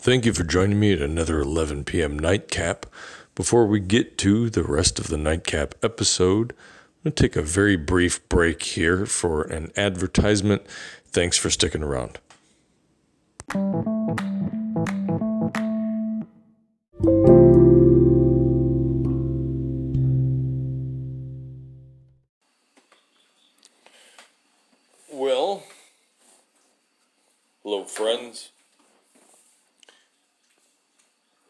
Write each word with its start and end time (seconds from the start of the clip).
Thank 0.00 0.24
you 0.24 0.32
for 0.32 0.44
joining 0.44 0.78
me 0.78 0.92
at 0.92 1.02
another 1.02 1.40
11 1.40 1.82
p.m. 1.82 2.16
nightcap. 2.16 2.86
Before 3.34 3.66
we 3.66 3.80
get 3.80 4.16
to 4.18 4.48
the 4.48 4.62
rest 4.62 5.00
of 5.00 5.08
the 5.08 5.18
nightcap 5.18 5.74
episode, 5.82 6.52
I'm 6.52 7.10
going 7.10 7.14
to 7.14 7.22
take 7.22 7.34
a 7.34 7.42
very 7.42 7.74
brief 7.74 8.26
break 8.28 8.62
here 8.62 9.06
for 9.06 9.42
an 9.42 9.72
advertisement. 9.76 10.62
Thanks 11.08 11.36
for 11.36 11.50
sticking 11.50 11.82
around. 11.82 12.20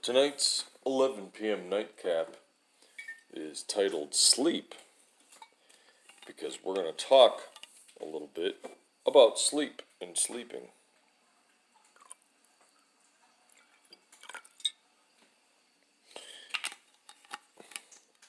Tonight's 0.08 0.64
11 0.86 1.32
p.m. 1.34 1.68
nightcap 1.68 2.36
is 3.30 3.62
titled 3.62 4.14
Sleep 4.14 4.74
because 6.26 6.60
we're 6.64 6.76
going 6.76 6.90
to 6.90 7.04
talk 7.04 7.42
a 8.00 8.06
little 8.06 8.30
bit 8.34 8.64
about 9.06 9.38
sleep 9.38 9.82
and 10.00 10.16
sleeping. 10.16 10.68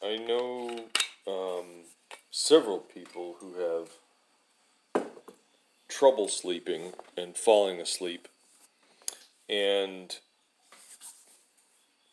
I 0.04 0.18
know 0.18 0.88
um, 1.26 1.86
several 2.30 2.80
people 2.80 3.38
who 3.40 3.54
have 3.54 5.06
trouble 5.88 6.28
sleeping 6.28 6.92
and 7.16 7.38
falling 7.38 7.80
asleep. 7.80 8.28
And 9.48 10.18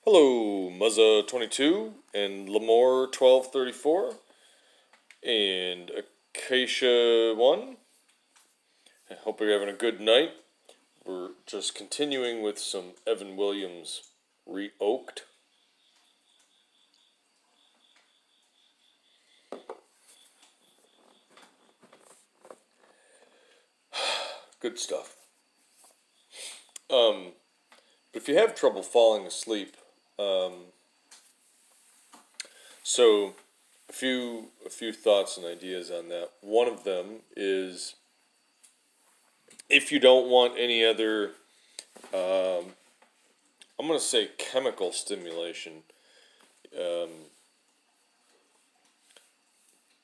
hello, 0.08 0.70
Muzza22 0.70 1.94
and 2.14 2.48
Lamore1234 2.48 4.14
and 5.24 5.90
Acacia1. 6.32 7.74
I 9.10 9.14
hope 9.14 9.40
you're 9.40 9.50
having 9.50 9.68
a 9.68 9.72
good 9.72 10.00
night. 10.00 10.30
We're 11.04 11.30
just 11.44 11.74
continuing 11.74 12.40
with 12.40 12.56
some 12.60 12.92
Evan 13.04 13.34
Williams 13.36 14.10
re-oaked. 14.46 15.24
Good 24.60 24.78
stuff. 24.78 25.16
Um, 26.88 27.32
but 28.12 28.22
if 28.22 28.28
you 28.28 28.36
have 28.36 28.54
trouble 28.54 28.84
falling 28.84 29.26
asleep, 29.26 29.76
um, 30.18 30.52
so 32.82 33.34
a 33.88 33.92
few 33.92 34.48
a 34.64 34.70
few 34.70 34.92
thoughts 34.92 35.36
and 35.36 35.46
ideas 35.46 35.90
on 35.90 36.08
that. 36.08 36.30
One 36.40 36.68
of 36.68 36.84
them 36.84 37.20
is 37.36 37.94
if 39.68 39.90
you 39.90 39.98
don't 39.98 40.28
want 40.28 40.54
any 40.58 40.84
other, 40.84 41.32
um, 42.14 42.72
I'm 43.78 43.86
going 43.86 43.98
to 43.98 44.04
say 44.04 44.30
chemical 44.38 44.92
stimulation. 44.92 45.82
Um, 46.78 47.10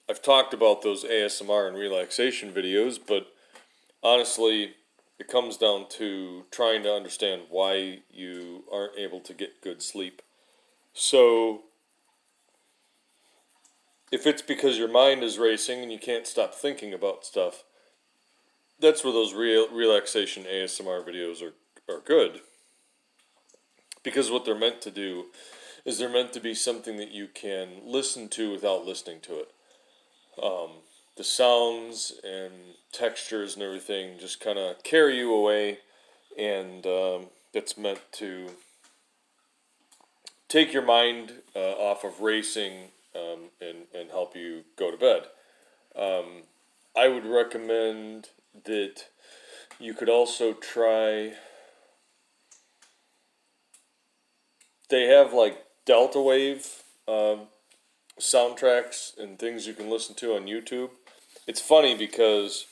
I've 0.08 0.22
talked 0.22 0.52
about 0.52 0.82
those 0.82 1.04
ASMR 1.04 1.68
and 1.68 1.76
relaxation 1.76 2.52
videos, 2.52 2.98
but 3.04 3.28
honestly, 4.02 4.74
it 5.22 5.28
comes 5.28 5.56
down 5.56 5.86
to 5.88 6.42
trying 6.50 6.82
to 6.82 6.92
understand 6.92 7.42
why 7.48 8.00
you 8.10 8.64
aren't 8.72 8.98
able 8.98 9.20
to 9.20 9.32
get 9.32 9.62
good 9.62 9.80
sleep. 9.80 10.20
So, 10.94 11.60
if 14.10 14.26
it's 14.26 14.42
because 14.42 14.78
your 14.78 14.90
mind 14.90 15.22
is 15.22 15.38
racing 15.38 15.80
and 15.80 15.92
you 15.92 15.98
can't 16.00 16.26
stop 16.26 16.56
thinking 16.56 16.92
about 16.92 17.24
stuff, 17.24 17.62
that's 18.80 19.04
where 19.04 19.12
those 19.12 19.32
real 19.32 19.68
relaxation 19.70 20.42
ASMR 20.42 21.06
videos 21.06 21.40
are, 21.40 21.54
are 21.88 22.00
good. 22.00 22.40
Because 24.02 24.28
what 24.28 24.44
they're 24.44 24.58
meant 24.58 24.82
to 24.82 24.90
do 24.90 25.26
is 25.84 25.98
they're 25.98 26.08
meant 26.08 26.32
to 26.32 26.40
be 26.40 26.52
something 26.52 26.96
that 26.96 27.12
you 27.12 27.28
can 27.32 27.68
listen 27.84 28.28
to 28.30 28.50
without 28.50 28.84
listening 28.84 29.20
to 29.20 29.38
it. 29.38 29.52
Um, 30.42 30.70
the 31.16 31.24
sounds 31.24 32.12
and 32.24 32.52
textures 32.92 33.54
and 33.54 33.62
everything 33.62 34.18
just 34.18 34.40
kind 34.40 34.58
of 34.58 34.82
carry 34.82 35.18
you 35.18 35.32
away, 35.34 35.78
and 36.38 36.86
um, 36.86 37.26
it's 37.52 37.76
meant 37.76 38.00
to 38.12 38.50
take 40.48 40.72
your 40.72 40.82
mind 40.82 41.32
uh, 41.56 41.72
off 41.72 42.04
of 42.04 42.20
racing 42.20 42.88
um, 43.14 43.50
and, 43.60 43.86
and 43.94 44.10
help 44.10 44.36
you 44.36 44.64
go 44.76 44.90
to 44.90 44.96
bed. 44.96 45.22
Um, 45.96 46.42
I 46.96 47.08
would 47.08 47.24
recommend 47.26 48.28
that 48.64 49.06
you 49.78 49.94
could 49.94 50.08
also 50.08 50.52
try. 50.52 51.32
They 54.90 55.06
have 55.06 55.32
like 55.32 55.64
delta 55.86 56.20
wave 56.20 56.82
um, 57.08 57.48
soundtracks 58.20 59.16
and 59.18 59.38
things 59.38 59.66
you 59.66 59.74
can 59.74 59.90
listen 59.90 60.14
to 60.16 60.36
on 60.36 60.44
YouTube. 60.44 60.90
It's 61.46 61.60
funny 61.60 61.96
because 61.96 62.66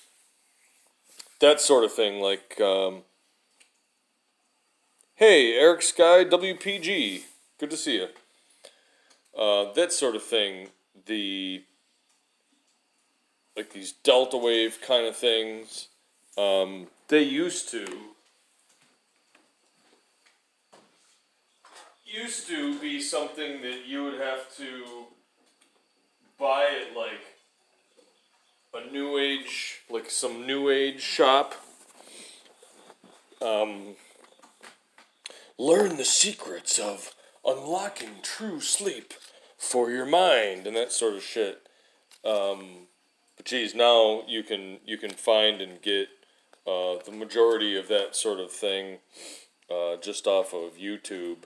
that 1.40 1.60
sort 1.60 1.84
of 1.84 1.92
thing, 1.92 2.20
like, 2.20 2.60
um, 2.60 3.02
hey, 5.16 5.54
Eric 5.54 5.82
Sky, 5.82 6.24
WPG, 6.24 7.22
good 7.58 7.70
to 7.70 7.76
see 7.76 7.96
you. 7.96 8.08
Uh, 9.36 9.72
that 9.72 9.92
sort 9.92 10.14
of 10.14 10.22
thing, 10.22 10.68
the 11.06 11.64
like 13.56 13.72
these 13.72 13.92
delta 13.92 14.36
wave 14.36 14.78
kind 14.80 15.06
of 15.06 15.16
things, 15.16 15.88
um, 16.38 16.86
they 17.08 17.22
used 17.22 17.68
to 17.70 17.86
used 22.04 22.46
to 22.48 22.78
be 22.80 23.00
something 23.00 23.62
that 23.62 23.86
you 23.86 24.04
would 24.04 24.20
have 24.20 24.54
to 24.56 25.06
buy 26.38 26.66
it 26.70 26.96
like 26.96 27.39
a 28.72 28.90
new 28.90 29.18
age, 29.18 29.80
like 29.90 30.10
some 30.10 30.46
new 30.46 30.70
age 30.70 31.00
shop. 31.00 31.54
Um, 33.42 33.96
learn 35.58 35.96
the 35.96 36.04
secrets 36.04 36.78
of 36.78 37.14
unlocking 37.44 38.16
true 38.22 38.60
sleep 38.60 39.14
for 39.56 39.90
your 39.90 40.06
mind 40.06 40.66
and 40.66 40.76
that 40.76 40.92
sort 40.92 41.14
of 41.14 41.22
shit. 41.22 41.66
Um, 42.24 42.86
but 43.36 43.46
geez, 43.46 43.74
now 43.74 44.22
you 44.28 44.42
can 44.42 44.78
you 44.84 44.98
can 44.98 45.10
find 45.10 45.60
and 45.60 45.80
get 45.80 46.08
uh, 46.66 46.96
the 47.04 47.12
majority 47.12 47.76
of 47.76 47.88
that 47.88 48.14
sort 48.14 48.38
of 48.38 48.52
thing 48.52 48.98
uh, 49.70 49.96
just 49.96 50.26
off 50.26 50.52
of 50.52 50.76
YouTube. 50.76 51.44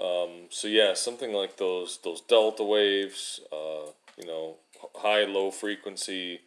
Um, 0.00 0.46
so 0.48 0.68
yeah, 0.68 0.94
something 0.94 1.32
like 1.32 1.56
those 1.56 1.98
those 2.04 2.20
delta 2.20 2.62
waves, 2.62 3.40
uh, 3.52 3.90
you 4.16 4.26
know, 4.26 4.56
high 4.96 5.24
low 5.24 5.50
frequency, 5.50 6.40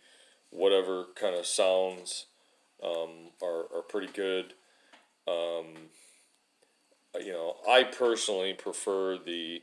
whatever 0.49 1.05
kind 1.16 1.35
of 1.35 1.45
sounds 1.45 2.25
um, 2.83 3.31
are 3.41 3.66
are 3.75 3.83
pretty 3.88 4.11
good. 4.11 4.53
Um, 5.27 5.89
you 7.19 7.31
know, 7.31 7.55
I 7.69 7.83
personally 7.83 8.53
prefer 8.53 9.17
the 9.17 9.61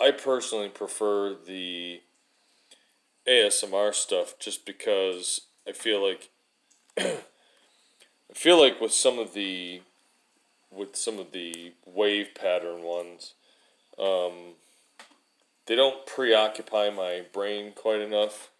I 0.00 0.12
personally 0.12 0.68
prefer 0.68 1.34
the 1.34 2.00
ASMR 3.26 3.94
stuff 3.94 4.38
just 4.38 4.64
because 4.64 5.42
I 5.68 5.72
feel 5.72 6.06
like 6.06 6.30
I 6.98 8.34
feel 8.34 8.60
like 8.60 8.80
with 8.80 8.92
some 8.92 9.18
of 9.18 9.34
the 9.34 9.82
with 10.70 10.96
some 10.96 11.18
of 11.18 11.32
the 11.32 11.72
wave 11.86 12.28
pattern 12.34 12.82
ones, 12.82 13.34
um, 13.98 14.54
they 15.68 15.76
don't 15.76 16.06
preoccupy 16.06 16.90
my 16.90 17.24
brain 17.32 17.72
quite 17.76 18.00
enough. 18.02 18.50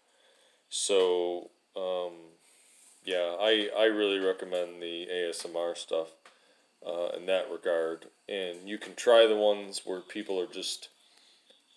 So 0.69 1.51
um, 1.77 2.13
yeah, 3.05 3.35
I 3.39 3.69
I 3.77 3.85
really 3.85 4.19
recommend 4.19 4.81
the 4.81 5.07
ASMR 5.11 5.75
stuff 5.75 6.09
uh, 6.85 7.09
in 7.17 7.25
that 7.27 7.51
regard. 7.51 8.07
And 8.27 8.67
you 8.69 8.77
can 8.77 8.95
try 8.95 9.27
the 9.27 9.35
ones 9.37 9.81
where 9.85 10.01
people 10.01 10.39
are 10.39 10.47
just 10.47 10.89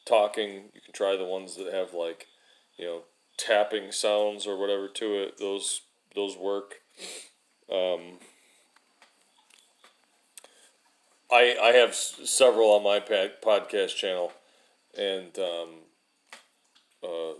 talking. 0.07 0.71
You 0.75 0.81
can 0.85 0.93
try 0.93 1.17
the 1.17 1.25
ones 1.25 1.57
that 1.57 1.73
have 1.73 1.95
like, 1.95 2.27
you 2.79 2.85
know, 2.87 3.03
tapping 3.37 3.93
sounds 3.93 4.47
or 4.47 4.59
whatever 4.59 4.89
to 4.89 5.15
it. 5.23 5.39
Those 5.39 5.83
those 6.15 6.37
work. 6.37 6.77
Um, 7.73 8.19
I 11.33 11.57
I 11.61 11.73
have 11.73 11.91
s- 11.91 12.21
several 12.25 12.71
on 12.71 12.85
my 12.85 13.01
pad, 13.01 13.43
podcast 13.43 13.97
channel, 13.97 14.33
and 14.97 15.39
um, 15.39 15.69
uh, 17.03 17.35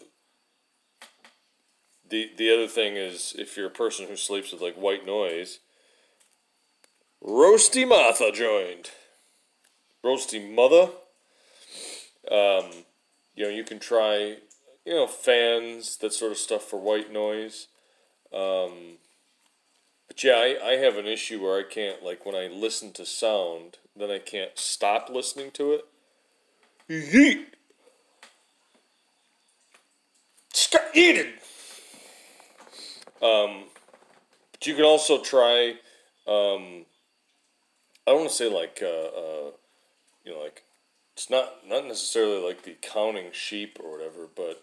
the 2.09 2.31
the 2.37 2.53
other 2.53 2.69
thing 2.69 2.97
is 2.97 3.35
if 3.39 3.57
you're 3.57 3.67
a 3.67 3.71
person 3.71 4.07
who 4.07 4.17
sleeps 4.17 4.53
with 4.53 4.63
like 4.63 4.75
white 4.75 5.07
noise, 5.07 5.61
Roasty 7.23 7.89
Martha 7.89 8.33
joined. 8.33 8.91
Roasty 10.05 10.53
Mother. 10.53 10.91
Um, 12.31 12.85
you 13.35 13.45
know, 13.45 13.51
you 13.51 13.65
can 13.65 13.79
try, 13.79 14.37
you 14.85 14.95
know, 14.95 15.07
fans, 15.07 15.97
that 15.99 16.13
sort 16.13 16.33
of 16.33 16.39
stuff 16.39 16.65
for 16.65 16.81
white 16.81 17.13
noise. 17.13 17.69
Um, 18.33 18.99
but 20.09 20.23
yeah, 20.23 20.35
I, 20.35 20.59
I 20.63 20.73
have 20.77 20.97
an 20.97 21.07
issue 21.07 21.43
where 21.43 21.59
I 21.59 21.63
can't, 21.63 22.03
like, 22.03 22.27
when 22.27 22.35
I 22.35 22.47
listen 22.47 22.93
to 22.93 23.07
sound, 23.07 23.79
then 23.97 24.11
I 24.11 24.19
can't 24.19 24.59
stop 24.59 25.09
listening 25.09 25.51
to 25.53 25.73
it. 25.73 25.85
Yeet! 26.89 27.47
Stop 30.53 30.83
eating! 30.95 31.33
Um, 33.23 33.65
but 34.53 34.67
you 34.67 34.75
can 34.75 34.85
also 34.85 35.23
try, 35.23 35.71
um, 36.27 36.85
I 38.07 38.11
don't 38.11 38.21
want 38.21 38.31
to 38.31 38.37
say 38.37 38.49
like, 38.49 38.81
uh, 38.83 38.87
uh, 38.87 39.51
you 40.25 40.33
know, 40.33 40.41
like, 40.43 40.65
it's 41.15 41.31
not, 41.31 41.67
not 41.67 41.87
necessarily 41.87 42.45
like 42.45 42.65
the 42.65 42.77
counting 42.83 43.31
sheep 43.33 43.79
or 43.83 43.93
whatever, 43.93 44.29
but 44.35 44.63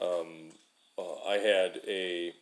um, 0.00 0.50
uh, 0.98 1.14
I 1.26 1.38
had 1.38 1.80
a 1.88 2.32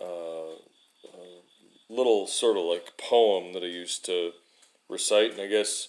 uh, 0.00 0.52
uh, 0.52 1.40
little 1.88 2.26
sort 2.26 2.56
of 2.56 2.64
like 2.64 2.96
poem 2.96 3.52
that 3.52 3.62
I 3.62 3.66
used 3.66 4.04
to 4.06 4.32
recite, 4.88 5.32
and 5.32 5.40
I 5.40 5.46
guess 5.46 5.88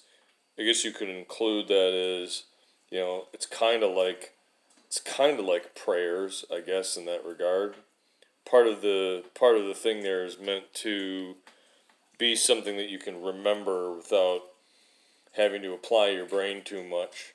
I 0.59 0.63
guess 0.63 0.83
you 0.83 0.91
could 0.91 1.09
include 1.09 1.67
that 1.67 2.21
as 2.23 2.43
you 2.89 2.99
know 2.99 3.25
it's 3.33 3.45
kind 3.45 3.83
of 3.83 3.95
like 3.95 4.33
it's 4.87 5.01
kind 5.01 5.39
of 5.39 5.45
like 5.45 5.75
prayers, 5.75 6.45
I 6.51 6.61
guess, 6.61 6.95
in 6.95 7.05
that 7.05 7.25
regard. 7.25 7.75
Part 8.49 8.67
of 8.67 8.81
the 8.81 9.25
part 9.37 9.57
of 9.57 9.65
the 9.65 9.73
thing 9.73 10.01
there 10.01 10.23
is 10.23 10.39
meant 10.39 10.73
to 10.75 11.35
be 12.17 12.35
something 12.35 12.77
that 12.77 12.89
you 12.89 12.97
can 12.97 13.21
remember 13.21 13.91
without 13.91 14.43
having 15.33 15.61
to 15.61 15.73
apply 15.73 16.09
your 16.09 16.25
brain 16.25 16.63
too 16.63 16.83
much. 16.83 17.33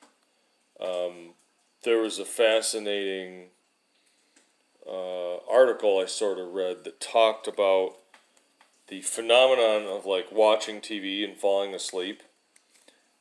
Um, 0.81 1.35
there 1.83 1.99
was 1.99 2.17
a 2.17 2.25
fascinating 2.25 3.49
uh, 4.87 5.37
article 5.49 5.99
I 5.99 6.07
sort 6.07 6.39
of 6.39 6.53
read 6.53 6.83
that 6.83 6.99
talked 6.99 7.47
about 7.47 7.95
the 8.87 9.01
phenomenon 9.01 9.83
of 9.85 10.05
like 10.05 10.31
watching 10.31 10.81
TV 10.81 11.23
and 11.23 11.37
falling 11.37 11.73
asleep 11.73 12.23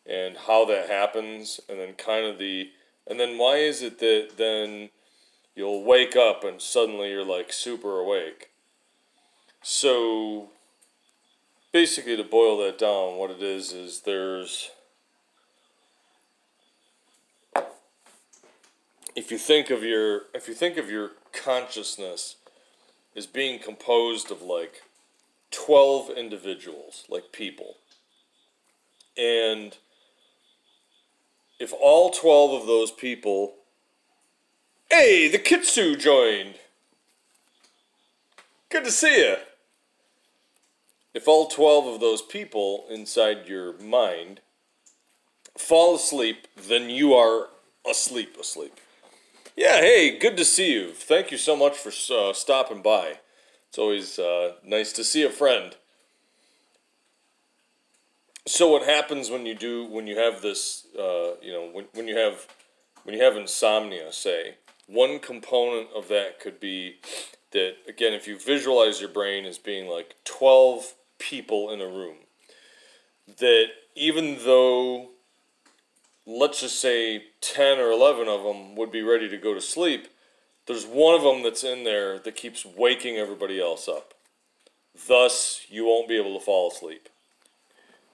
and 0.07 0.37
how 0.47 0.65
that 0.65 0.89
happens 0.89 1.61
and 1.69 1.79
then 1.79 1.95
kind 1.95 2.27
of 2.27 2.39
the 2.39 2.71
and 3.07 3.19
then 3.19 3.39
why 3.39 3.57
is 3.57 3.83
it 3.83 3.99
that 3.99 4.31
then 4.37 4.91
you'll 5.55 5.83
wake 5.83 6.17
up 6.17 6.45
and 6.45 6.61
suddenly 6.61 7.11
you're 7.11 7.25
like 7.25 7.53
super 7.53 7.99
awake? 7.99 8.51
So 9.63 10.51
basically 11.73 12.17
to 12.17 12.25
boil 12.25 12.59
that 12.59 12.79
down 12.79 13.17
what 13.17 13.31
it 13.31 13.43
is 13.43 13.73
is 13.73 14.03
there's 14.03 14.71
if 19.17 19.31
you 19.31 19.39
think 19.39 19.71
of 19.71 19.83
your 19.83 20.23
if 20.35 20.49
you 20.49 20.55
think 20.55 20.77
of 20.77 20.91
your 20.91 21.13
consciousness 21.33 22.37
as 23.17 23.27
being 23.27 23.59
composed 23.59 24.31
of 24.31 24.43
like 24.43 24.83
12 25.51 26.11
individuals 26.11 27.05
like 27.09 27.33
people 27.33 27.77
and 29.17 29.79
if 31.63 31.73
all 31.81 32.11
12 32.11 32.61
of 32.61 32.67
those 32.67 32.91
people 32.91 33.55
hey 34.91 35.29
the 35.29 35.39
kitsu 35.39 35.99
joined 35.99 36.55
good 38.71 38.85
to 38.85 38.91
see 38.91 39.19
you 39.19 39.37
if 41.15 41.29
all 41.29 41.47
12 41.47 41.95
of 41.95 42.01
those 42.01 42.23
people 42.23 42.85
inside 42.91 43.47
your 43.47 43.79
mind 43.79 44.41
fall 45.57 45.95
asleep 45.97 46.49
then 46.57 46.91
you 46.91 47.15
are 47.15 47.49
asleep 47.89 48.37
asleep 48.39 48.79
yeah, 49.55 49.81
hey, 49.81 50.17
good 50.17 50.39
to 50.39 50.47
see 50.47 50.73
you. 50.73 50.93
Thank 50.93 51.31
you 51.31 51.37
so 51.37 51.55
much 51.55 51.77
for 51.77 51.91
uh, 51.91 52.33
stopping 52.33 52.81
by. 52.81 53.19
It's 53.69 53.77
always 53.77 54.19
uh, 54.19 54.55
nice 54.65 54.93
to 54.95 55.05
see 55.05 55.25
a 55.25 55.31
friend. 55.31 55.77
So 58.47 58.69
what 58.69 58.83
happens 58.83 59.31
when 59.31 59.47
you 59.47 59.55
do 59.55 59.85
when 59.87 60.07
you 60.07 60.19
have 60.19 60.43
this 60.43 60.87
uh, 60.99 61.35
you 61.41 61.53
know 61.53 61.71
when, 61.73 61.85
when 61.95 62.09
you 62.09 62.17
have 62.17 62.47
when 63.05 63.17
you 63.17 63.23
have 63.23 63.37
insomnia 63.37 64.13
say 64.13 64.57
one 64.87 65.21
component 65.21 65.89
of 65.95 66.09
that 66.09 66.41
could 66.41 66.59
be 66.59 66.97
that 67.53 67.75
again 67.89 68.13
if 68.13 68.27
you 68.27 68.39
visualize 68.39 69.01
your 69.01 69.11
brain 69.11 69.45
as 69.45 69.59
being 69.59 69.89
like 69.89 70.17
12 70.25 70.95
people 71.19 71.71
in 71.71 71.81
a 71.81 71.87
room 71.87 72.17
that 73.39 73.67
even 73.95 74.39
though 74.45 75.11
let's 76.27 76.61
just 76.61 76.81
say 76.81 77.25
10 77.41 77.79
or 77.79 77.91
11 77.91 78.29
of 78.29 78.43
them 78.43 78.75
would 78.77 78.91
be 78.91 79.03
ready 79.03 79.29
to 79.29 79.37
go 79.37 79.55
to 79.55 79.61
sleep, 79.61 80.09
there's 80.67 80.87
one 80.87 81.15
of 81.15 81.23
them 81.23 81.43
that's 81.43 81.65
in 81.65 81.85
there 81.85 82.19
that 82.21 82.37
keeps 82.37 82.65
waking 82.65 83.17
everybody 83.17 83.61
else 83.61 83.89
up. 83.89 84.15
Thus, 85.09 85.63
you 85.69 85.87
won't 85.87 86.09
be 86.09 86.17
able 86.17 86.39
to 86.39 86.45
fall 86.45 86.71
asleep. 86.71 87.09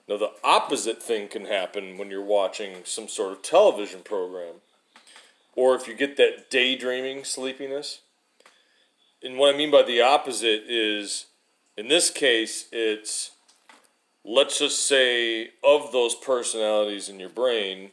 Now, 0.09 0.17
the 0.17 0.33
opposite 0.43 1.03
thing 1.03 1.29
can 1.29 1.45
happen 1.45 1.99
when 1.99 2.11
you're 2.11 2.25
watching 2.25 2.77
some 2.85 3.09
sort 3.09 3.33
of 3.33 3.43
television 3.43 4.01
program, 4.01 4.55
or 5.55 5.75
if 5.75 5.87
you 5.87 5.95
get 5.95 6.17
that 6.17 6.51
daydreaming 6.51 7.25
sleepiness. 7.25 8.01
And 9.23 9.37
what 9.37 9.55
I 9.55 9.59
mean 9.59 9.71
by 9.71 9.83
the 9.83 10.01
opposite 10.01 10.63
is, 10.67 11.27
in 11.77 11.89
this 11.89 12.11
case, 12.11 12.69
it's 12.73 13.33
let's 14.25 14.59
just 14.59 14.87
say 14.87 15.51
of 15.63 15.93
those 15.93 16.15
personalities 16.15 17.09
in 17.09 17.21
your 17.21 17.29
brain, 17.29 17.91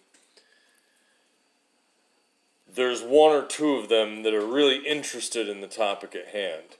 there's 2.73 3.01
one 3.01 3.31
or 3.31 3.45
two 3.45 3.75
of 3.75 3.89
them 3.89 4.23
that 4.23 4.33
are 4.33 4.45
really 4.45 4.85
interested 4.85 5.49
in 5.49 5.61
the 5.61 5.67
topic 5.67 6.15
at 6.15 6.27
hand. 6.27 6.77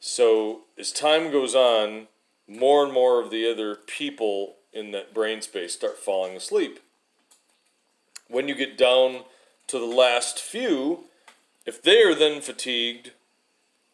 So 0.00 0.62
as 0.78 0.92
time 0.92 1.30
goes 1.30 1.54
on, 1.54 2.06
more 2.46 2.84
and 2.84 2.92
more 2.92 3.22
of 3.22 3.30
the 3.30 3.50
other 3.50 3.74
people 3.74 4.56
in 4.74 4.90
that 4.90 5.14
brain 5.14 5.40
space 5.40 5.74
start 5.74 5.98
falling 5.98 6.36
asleep. 6.36 6.80
When 8.28 8.48
you 8.48 8.54
get 8.54 8.76
down 8.76 9.22
to 9.68 9.78
the 9.78 9.84
last 9.84 10.40
few, 10.40 11.04
if 11.64 11.80
they 11.80 12.02
are 12.02 12.14
then 12.14 12.40
fatigued 12.40 13.12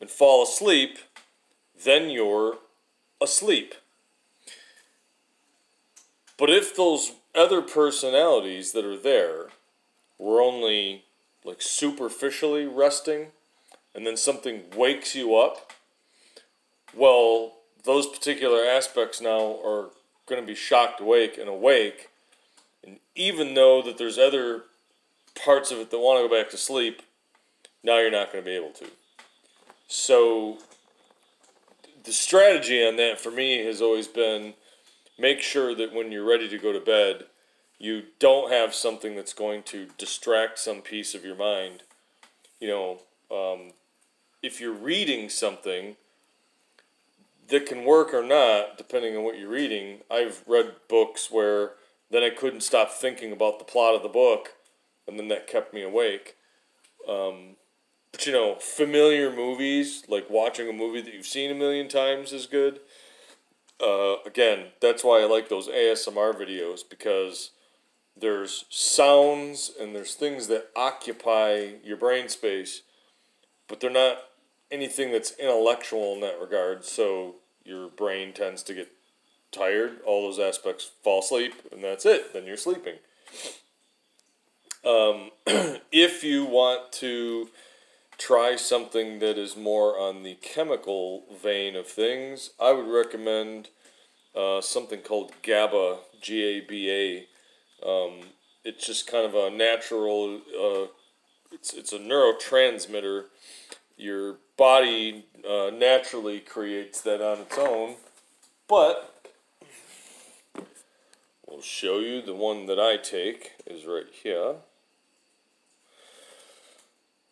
and 0.01 0.11
fall 0.11 0.43
asleep, 0.43 0.99
then 1.85 2.11
you're 2.11 2.59
asleep. 3.21 3.75
But 6.39 6.51
if 6.51 6.75
those 6.75 7.13
other 7.35 7.61
personalities 7.61 8.73
that 8.73 8.85
are 8.85 8.97
there 8.97 9.49
were 10.19 10.41
only 10.41 11.05
like 11.45 11.61
superficially 11.61 12.67
resting 12.67 13.29
and 13.95 14.07
then 14.07 14.17
something 14.17 14.63
wakes 14.75 15.15
you 15.15 15.37
up, 15.37 15.73
well, 16.95 17.53
those 17.85 18.07
particular 18.07 18.65
aspects 18.65 19.21
now 19.21 19.59
are 19.65 19.91
going 20.27 20.41
to 20.41 20.47
be 20.47 20.55
shocked 20.55 21.01
awake 21.01 21.39
and 21.39 21.49
awake. 21.49 22.09
And 22.85 22.99
even 23.15 23.55
though 23.55 23.83
that 23.83 23.99
there's 23.99 24.19
other 24.19 24.65
parts 25.35 25.71
of 25.71 25.79
it 25.79 25.91
that 25.91 25.99
want 25.99 26.23
to 26.23 26.29
go 26.29 26.43
back 26.43 26.51
to 26.51 26.57
sleep, 26.57 27.03
now 27.83 27.99
you're 27.99 28.11
not 28.11 28.33
going 28.33 28.45
to 28.45 28.51
be 28.51 28.57
able 28.57 28.71
to. 28.71 28.87
So 29.89 30.59
the 32.05 32.13
strategy 32.13 32.85
on 32.87 32.97
that 32.97 33.21
for 33.21 33.31
me 33.31 33.65
has 33.65 33.81
always 33.83 34.09
been 34.09 34.55
make 35.19 35.41
sure 35.41 35.75
that 35.75 35.93
when 35.93 36.11
you're 36.11 36.29
ready 36.29 36.49
to 36.49 36.59
go 36.59 36.73
to 36.73 36.81
bed, 36.81 37.25
you 37.79 38.05
don't 38.19 38.53
have 38.53 38.75
something 38.75 39.17
that's 39.17 39.33
going 39.33 39.63
to 39.65 39.89
distract 39.99 40.59
some 40.59 40.83
piece 40.83 41.15
of 41.15 41.25
your 41.25 41.37
mind. 41.37 41.83
You 42.61 42.69
know, 42.69 43.01
um, 43.31 43.73
if 44.43 44.61
you're 44.61 44.73
reading 44.73 45.29
something 45.29 45.97
that 47.51 47.67
can 47.67 47.85
work 47.85 48.15
or 48.15 48.23
not, 48.23 48.79
depending 48.79 49.17
on 49.17 49.25
what 49.25 49.39
you're 49.39 49.51
reading, 49.51 50.01
I've 50.11 50.43
read 50.47 50.77
books 50.89 51.31
where 51.31 51.73
then 52.11 52.23
I 52.23 52.31
couldn't 52.31 52.63
stop 52.63 52.91
thinking 52.91 53.33
about 53.33 53.59
the 53.59 53.65
plot 53.65 53.95
of 53.95 54.03
the 54.03 54.09
book, 54.09 54.55
and 55.07 55.19
then 55.19 55.29
that 55.29 55.47
kept 55.47 55.73
me 55.75 55.83
awake. 55.83 56.37
Um, 57.09 57.57
but 58.13 58.27
you 58.27 58.33
know, 58.33 58.57
familiar 58.61 59.35
movies, 59.35 60.05
like 60.09 60.29
watching 60.29 60.69
a 60.69 60.73
movie 60.73 61.01
that 61.01 61.15
you've 61.15 61.27
seen 61.27 61.51
a 61.51 61.55
million 61.55 61.89
times, 61.89 62.33
is 62.33 62.47
good. 62.47 62.81
Uh, 63.81 64.17
again, 64.27 64.67
that's 64.81 65.05
why 65.05 65.21
I 65.21 65.25
like 65.25 65.49
those 65.49 65.69
ASMR 65.69 66.35
videos 66.35 66.81
because 66.89 67.51
there's 68.17 68.67
sounds 68.69 69.71
and 69.81 69.95
there's 69.95 70.15
things 70.15 70.49
that 70.49 70.69
occupy 70.77 71.75
your 71.83 71.97
brain 71.97 72.29
space, 72.29 72.83
but 73.69 73.81
they're 73.81 73.91
not 73.91 74.19
anything 74.71 75.13
that's 75.13 75.33
intellectual 75.39 76.15
in 76.15 76.21
that 76.21 76.41
regard. 76.41 76.85
So 76.85 77.37
your 77.71 77.89
brain 77.89 78.33
tends 78.33 78.63
to 78.65 78.75
get 78.75 78.93
tired, 79.53 80.01
all 80.05 80.27
those 80.27 80.41
aspects 80.41 80.91
fall 81.03 81.21
asleep, 81.21 81.55
and 81.73 81.83
that's 81.83 82.05
it. 82.05 82.33
Then 82.33 82.45
you're 82.45 82.57
sleeping. 82.57 82.97
Um, 84.85 85.31
if 85.93 86.25
you 86.25 86.45
want 86.45 86.93
to 86.95 87.49
try 88.19 88.57
something 88.57 89.21
that 89.21 89.39
is 89.39 89.57
more 89.57 89.99
on 89.99 90.25
the 90.25 90.35
chemical 90.35 91.25
vein 91.43 91.77
of 91.77 91.87
things, 91.87 92.51
I 92.61 92.73
would 92.73 92.89
recommend 92.89 93.69
uh, 94.35 94.61
something 94.61 95.01
called 95.01 95.33
GABA, 95.43 95.99
G 96.21 96.43
A 96.43 96.61
B 96.61 96.91
A. 96.91 97.89
Um, 97.89 98.21
it's 98.65 98.87
just 98.87 99.07
kind 99.07 99.25
of 99.25 99.35
a 99.35 99.51
natural. 99.55 100.41
Uh, 100.49 100.89
it's 101.53 101.73
it's 101.73 101.93
a 101.93 101.99
neurotransmitter. 101.99 103.27
Your 103.97 104.39
body 104.61 105.25
uh, 105.49 105.71
naturally 105.75 106.39
creates 106.39 107.01
that 107.01 107.23
on 107.23 107.39
its 107.39 107.57
own, 107.57 107.95
but 108.69 109.27
we'll 111.49 111.63
show 111.63 111.99
you 111.99 112.21
the 112.21 112.35
one 112.35 112.67
that 112.67 112.79
I 112.79 112.99
take 112.99 113.53
is 113.67 113.87
right 113.87 114.05
here. 114.23 114.57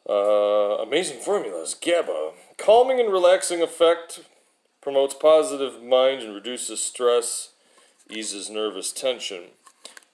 Uh, 0.09 0.83
amazing 0.83 1.21
formulas. 1.21 1.77
GABA. 1.79 2.31
Calming 2.57 2.99
and 2.99 3.13
relaxing 3.13 3.61
effect. 3.61 4.21
Promotes 4.81 5.13
positive 5.13 5.83
mind 5.83 6.23
and 6.23 6.35
reduces 6.35 6.83
stress. 6.83 7.51
Eases 8.09 8.49
nervous 8.49 8.91
tension. 8.91 9.49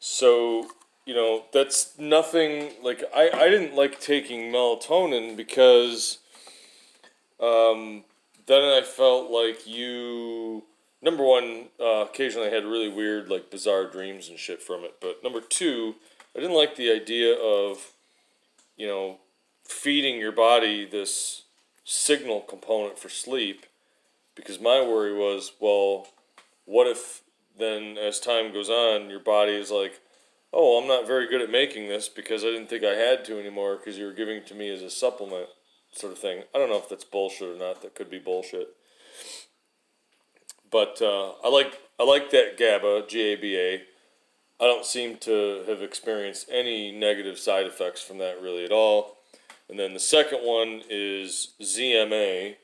So, 0.01 0.67
you 1.07 1.15
know, 1.15 1.45
that's 1.53 1.97
nothing 1.97 2.73
like 2.83 3.05
I, 3.15 3.31
I 3.33 3.49
didn't 3.51 3.77
like 3.77 4.01
taking 4.01 4.51
melatonin 4.51 5.37
because 5.37 6.19
um, 7.41 8.05
then 8.47 8.63
I 8.63 8.83
felt 8.83 9.31
like 9.31 9.67
you 9.67 10.65
number 11.05 11.23
one, 11.23 11.67
uh, 11.79 12.07
occasionally 12.09 12.49
I 12.49 12.51
had 12.51 12.65
really 12.65 12.89
weird, 12.89 13.29
like 13.29 13.51
bizarre 13.51 13.87
dreams 13.87 14.29
and 14.29 14.39
shit 14.39 14.63
from 14.63 14.83
it. 14.85 14.97
But 15.01 15.23
number 15.23 15.41
two, 15.41 15.97
I 16.35 16.41
didn't 16.41 16.57
like 16.57 16.77
the 16.77 16.91
idea 16.91 17.35
of, 17.35 17.93
you 18.77 18.87
know, 18.87 19.19
feeding 19.65 20.19
your 20.19 20.33
body 20.33 20.85
this 20.85 21.43
signal 21.85 22.41
component 22.41 22.99
for 22.99 23.11
sleep 23.11 23.67
because 24.35 24.61
my 24.61 24.81
worry 24.81 25.15
was, 25.15 25.53
well, 25.61 26.09
what 26.65 26.87
if 26.87 27.23
then 27.57 27.97
as 27.99 28.19
time 28.19 28.53
goes 28.53 28.71
on, 28.71 29.11
your 29.11 29.21
body 29.21 29.53
is 29.53 29.71
like, 29.71 30.01
oh, 30.53 30.81
I'm 30.81 30.89
not 30.89 31.07
very 31.07 31.29
good 31.29 31.43
at 31.43 31.51
making 31.51 31.89
this 31.89 32.09
because 32.09 32.43
I 32.43 32.49
didn't 32.49 32.69
think 32.69 32.83
I 32.83 32.95
had 32.95 33.25
to 33.27 33.39
anymore 33.39 33.77
because 33.77 33.99
you 33.99 34.07
were 34.07 34.13
giving 34.13 34.39
it 34.39 34.47
to 34.49 34.55
me 34.55 34.71
as 34.71 34.83
a 34.83 34.91
supplement 34.91 35.49
sort 35.97 36.13
of 36.13 36.19
thing. 36.19 36.43
I 36.55 36.59
don't 36.59 36.71
know 36.71 36.79
if 36.79 36.89
that's 36.89 37.05
bullshit 37.05 37.57
or 37.57 37.59
not. 37.59 37.83
That 37.83 37.95
could 37.95 38.11
be 38.11 38.19
bullshit. 38.19 38.69
But 40.71 41.01
uh, 41.01 41.33
I 41.45 41.49
like 41.49 41.81
I 41.99 42.05
like 42.05 42.31
that 42.31 42.59
GABA, 42.59 43.05
G 43.09 43.21
A 43.21 43.37
B 43.37 43.57
A. 43.57 43.83
I 44.61 44.67
don't 44.67 44.85
seem 44.85 45.17
to 45.19 45.65
have 45.67 45.83
experienced 45.83 46.49
any 46.51 46.93
negative 46.93 47.39
side 47.39 47.67
effects 47.67 48.03
from 48.03 48.19
that 48.19 48.41
really 48.41 48.65
at 48.65 48.73
all. 48.73 49.17
And 49.69 49.79
then 49.79 49.95
the 49.95 50.01
second 50.01 50.41
one 50.41 50.83
is 50.89 51.53
ZMA. 51.61 52.57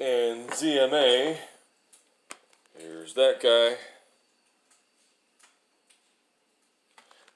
And 0.00 0.48
ZMA, 0.50 1.36
here's 2.76 3.14
that 3.14 3.40
guy. 3.40 3.76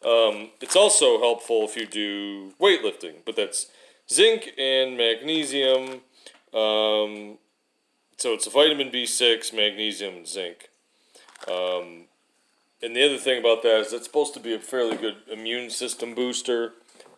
Um, 0.05 0.51
it's 0.61 0.77
also 0.77 1.19
helpful 1.19 1.65
if 1.65 1.77
you 1.77 1.87
do 1.87 2.53
weightlifting, 2.61 3.17
but 3.25 3.35
that's 3.35 3.67
zinc 4.11 4.53
and 4.59 4.97
magnesium. 4.97 6.01
Um, 6.55 7.39
so 8.17 8.33
it's 8.33 8.47
a 8.47 8.51
vitamin 8.51 8.91
B6, 8.91 9.55
magnesium, 9.55 10.17
and 10.17 10.27
zinc. 10.27 10.71
Um, 11.49 12.05
and 12.83 12.95
the 12.95 13.05
other 13.05 13.19
thing 13.19 13.39
about 13.39 13.63
that 13.63 13.81
is 13.81 13.93
it's 13.93 14.07
supposed 14.07 14.35
to 14.35 14.41
be 14.41 14.55
a 14.55 14.59
fairly 14.59 14.97
good 14.97 15.17
immune 15.31 15.71
system 15.71 16.15
booster, 16.15 16.73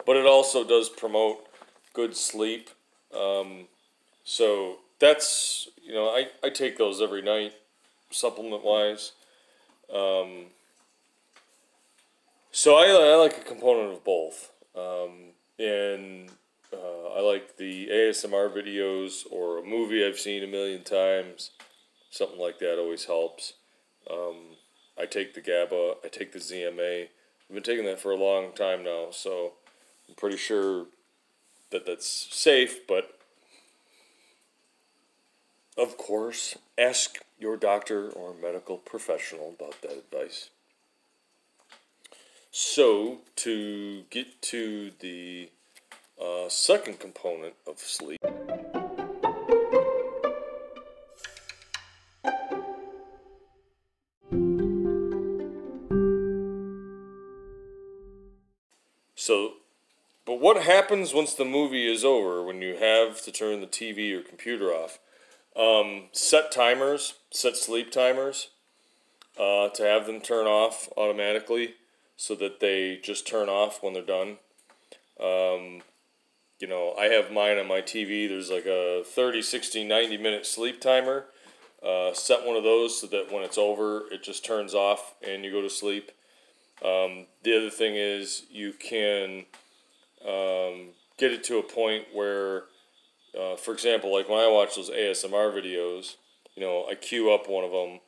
but 0.07 0.16
it 0.16 0.26
also 0.26 0.64
does 0.64 0.88
promote 0.88 1.47
good 1.92 2.16
sleep. 2.16 2.71
Um, 3.16 3.66
so 4.25 4.78
that's, 4.99 5.68
you 5.83 5.95
know, 5.95 6.09
I, 6.09 6.28
I 6.42 6.50
take 6.50 6.78
those 6.78 7.00
every 7.00 7.23
night, 7.23 7.54
supplement 8.11 8.64
wise. 8.64 9.12
Um, 9.92 10.47
so 12.50 12.76
I, 12.76 12.87
I 12.87 13.16
like 13.16 13.38
a 13.38 13.45
component 13.45 13.92
of 13.92 14.04
both. 14.04 14.52
Um, 14.76 15.33
and 15.59 16.30
uh, 16.72 17.08
I 17.16 17.20
like 17.20 17.56
the 17.56 17.88
ASMR 17.88 18.50
videos 18.52 19.25
or 19.30 19.58
a 19.58 19.62
movie 19.62 20.04
I've 20.04 20.18
seen 20.18 20.42
a 20.42 20.46
million 20.46 20.84
times. 20.84 21.50
Something 22.10 22.38
like 22.38 22.58
that 22.58 22.78
always 22.78 23.04
helps. 23.04 23.54
Um, 24.10 24.56
I 24.98 25.06
take 25.06 25.34
the 25.34 25.40
GABA, 25.40 25.94
I 26.04 26.08
take 26.08 26.32
the 26.32 26.38
ZMA. 26.38 27.02
I've 27.02 27.54
been 27.54 27.62
taking 27.62 27.84
that 27.87 28.00
for 28.00 28.12
a 28.12 28.16
long 28.16 28.52
time 28.52 28.84
now, 28.84 29.08
so 29.10 29.52
I'm 30.08 30.14
pretty 30.14 30.37
sure 30.37 30.87
that 31.70 31.87
that's 31.87 32.28
safe, 32.34 32.87
but 32.87 33.18
of 35.76 35.96
course, 35.96 36.56
ask 36.76 37.18
your 37.38 37.56
doctor 37.56 38.08
or 38.10 38.34
medical 38.34 38.78
professional 38.78 39.54
about 39.58 39.80
that 39.82 39.92
advice. 39.92 40.50
So, 42.50 43.18
to 43.37 44.02
get 44.10 44.42
to 44.42 44.90
the 44.98 45.50
uh, 46.20 46.48
second 46.48 46.98
component 46.98 47.54
of 47.66 47.78
sleep. 47.78 48.18
So, 59.14 59.54
but 60.25 60.40
what 60.40 60.62
happens 60.62 61.12
once 61.12 61.34
the 61.34 61.44
movie 61.44 61.87
is 61.87 62.04
over 62.04 62.42
when 62.42 62.62
you 62.62 62.76
have 62.76 63.20
to 63.25 63.32
turn 63.32 63.60
the 63.60 63.66
TV 63.66 64.12
or 64.12 64.22
computer 64.22 64.70
off? 64.70 64.98
Um, 65.54 66.04
set 66.12 66.50
timers, 66.52 67.14
set 67.30 67.56
sleep 67.56 67.90
timers 67.90 68.48
uh, 69.38 69.68
to 69.70 69.82
have 69.82 70.06
them 70.06 70.20
turn 70.20 70.46
off 70.46 70.88
automatically 70.96 71.75
so 72.16 72.34
that 72.37 72.60
they 72.60 72.98
just 73.02 73.26
turn 73.26 73.48
off 73.48 73.82
when 73.82 73.92
they're 73.92 74.02
done. 74.02 74.38
Um, 75.20 75.82
you 76.58 76.66
know, 76.66 76.94
I 76.98 77.04
have 77.06 77.30
mine 77.30 77.58
on 77.58 77.68
my 77.68 77.80
TV. 77.80 78.28
There's 78.28 78.50
like 78.50 78.66
a 78.66 79.02
30, 79.04 79.42
60, 79.42 79.84
90 79.84 80.16
minute 80.16 80.46
sleep 80.46 80.80
timer. 80.80 81.26
Uh, 81.82 82.12
set 82.12 82.44
one 82.44 82.56
of 82.56 82.64
those 82.64 83.00
so 83.00 83.06
that 83.06 83.30
when 83.32 83.44
it's 83.44 83.58
over, 83.58 84.02
it 84.10 84.22
just 84.22 84.44
turns 84.44 84.74
off 84.74 85.14
and 85.26 85.44
you 85.44 85.52
go 85.52 85.62
to 85.62 85.70
sleep. 85.70 86.10
Um, 86.84 87.26
the 87.44 87.56
other 87.56 87.70
thing 87.70 87.94
is 87.94 88.44
you 88.50 88.72
can 88.72 89.46
um, 90.24 90.90
get 91.16 91.32
it 91.32 91.44
to 91.44 91.58
a 91.58 91.62
point 91.62 92.06
where, 92.12 92.64
uh, 93.38 93.56
for 93.56 93.72
example, 93.72 94.12
like 94.12 94.28
when 94.28 94.40
I 94.40 94.48
watch 94.48 94.74
those 94.74 94.90
ASMR 94.90 95.52
videos, 95.52 96.16
you 96.56 96.62
know, 96.62 96.86
I 96.90 96.96
queue 96.96 97.32
up 97.32 97.48
one 97.48 97.64
of 97.64 97.70
them 97.70 98.00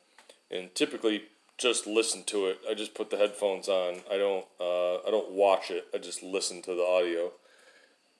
and 0.49 0.75
typically 0.75 1.23
just 1.57 1.87
listen 1.87 2.23
to 2.25 2.47
it. 2.47 2.59
I 2.69 2.73
just 2.73 2.93
put 2.93 3.09
the 3.09 3.17
headphones 3.17 3.69
on. 3.69 4.01
I 4.11 4.17
don't 4.17 4.45
uh, 4.59 4.95
I 5.07 5.11
don't 5.11 5.31
watch 5.31 5.71
it. 5.71 5.85
I 5.93 5.97
just 5.99 6.23
listen 6.23 6.61
to 6.63 6.75
the 6.75 6.83
audio. 6.83 7.31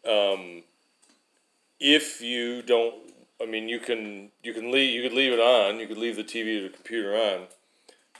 Um, 0.08 0.64
if 1.80 2.22
you 2.22 2.62
don't, 2.62 2.96
I 3.42 3.46
mean, 3.46 3.68
you 3.70 3.80
can 3.80 4.32
you 4.44 4.54
can 4.54 4.72
leave 4.72 4.94
you 4.94 5.02
could 5.02 5.16
leave 5.16 5.34
it 5.34 5.40
on. 5.40 5.80
You 5.80 5.88
could 5.88 5.98
leave 5.98 6.16
the 6.16 6.24
TV 6.24 6.60
or 6.60 6.64
the 6.64 6.76
computer 6.76 7.16
on. 7.16 7.48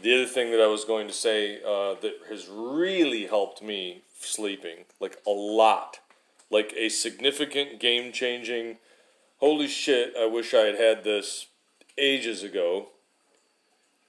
The 0.02 0.16
other 0.16 0.26
thing 0.26 0.52
that 0.52 0.62
I 0.62 0.68
was 0.68 0.84
going 0.84 1.08
to 1.08 1.14
say 1.14 1.62
uh, 1.62 1.96
that 2.02 2.16
has 2.30 2.48
really 2.50 3.28
helped 3.28 3.62
me 3.62 4.02
sleeping, 4.20 4.86
like 5.00 5.18
a 5.28 5.32
lot, 5.32 6.00
like 6.50 6.74
a 6.76 6.90
significant 6.90 7.80
game 7.80 8.12
changing. 8.12 8.78
Holy 9.40 9.68
shit! 9.68 10.14
I 10.20 10.26
wish 10.26 10.54
I 10.54 10.66
had 10.66 10.80
had 10.80 11.04
this 11.04 11.48
ages 11.98 12.44
ago. 12.44 12.90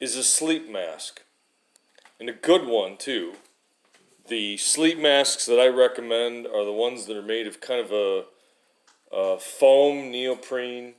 Is 0.00 0.16
a 0.16 0.24
sleep 0.24 0.68
mask, 0.68 1.22
and 2.18 2.28
a 2.28 2.32
good 2.32 2.66
one 2.66 2.96
too. 2.96 3.34
The 4.28 4.56
sleep 4.56 4.98
masks 4.98 5.46
that 5.46 5.58
I 5.58 5.68
recommend 5.68 6.46
are 6.46 6.64
the 6.64 6.72
ones 6.72 7.06
that 7.06 7.16
are 7.16 7.22
made 7.22 7.46
of 7.46 7.60
kind 7.60 7.80
of 7.80 7.90
a, 7.90 8.24
a 9.12 9.38
foam 9.38 10.10
neoprene 10.10 10.94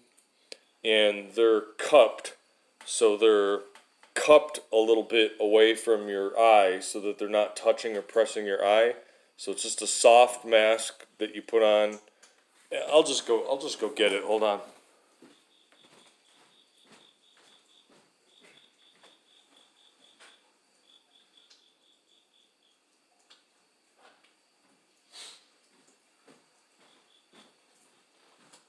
and 0.84 1.32
they're 1.34 1.62
cupped. 1.77 2.36
So 2.86 3.15
they're 3.15 3.62
cupped 4.13 4.60
a 4.72 4.77
little 4.77 5.03
bit 5.03 5.34
away 5.39 5.74
from 5.75 6.10
your 6.10 6.38
eye 6.38 6.80
so 6.82 7.00
that 7.01 7.18
they're 7.18 7.30
not 7.30 7.56
touching 7.56 7.96
or 7.96 8.01
pressing 8.01 8.46
your 8.46 8.63
eye. 8.63 8.96
So 9.38 9.51
it's 9.51 9.63
just 9.63 9.82
a 9.82 9.88
soft 9.88 10.46
mask 10.46 11.06
that 11.18 11.36
you 11.36 11.42
put 11.42 11.63
on. 11.63 12.00
I'll 12.92 13.03
just 13.03 13.27
go 13.27 13.46
I'll 13.50 13.60
just 13.60 13.80
go 13.80 13.89
get 13.89 14.12
it. 14.12 14.24
Hold 14.24 14.44
on. 14.44 14.60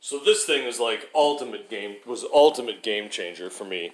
So 0.05 0.19
this 0.19 0.45
thing 0.45 0.67
is 0.67 0.79
like 0.79 1.09
ultimate 1.15 1.71
game 1.71 1.97
was 2.05 2.27
ultimate 2.31 2.83
game 2.83 3.09
changer 3.09 3.49
for 3.49 3.65
me. 3.65 3.93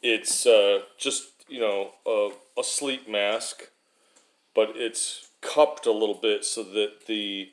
It's 0.00 0.46
uh, 0.46 0.82
just 0.96 1.32
you 1.48 1.58
know 1.58 1.90
a, 2.06 2.60
a 2.60 2.62
sleep 2.62 3.08
mask, 3.08 3.64
but 4.54 4.74
it's 4.76 5.28
cupped 5.40 5.86
a 5.86 5.90
little 5.90 6.14
bit 6.14 6.44
so 6.44 6.62
that 6.62 7.08
the 7.08 7.50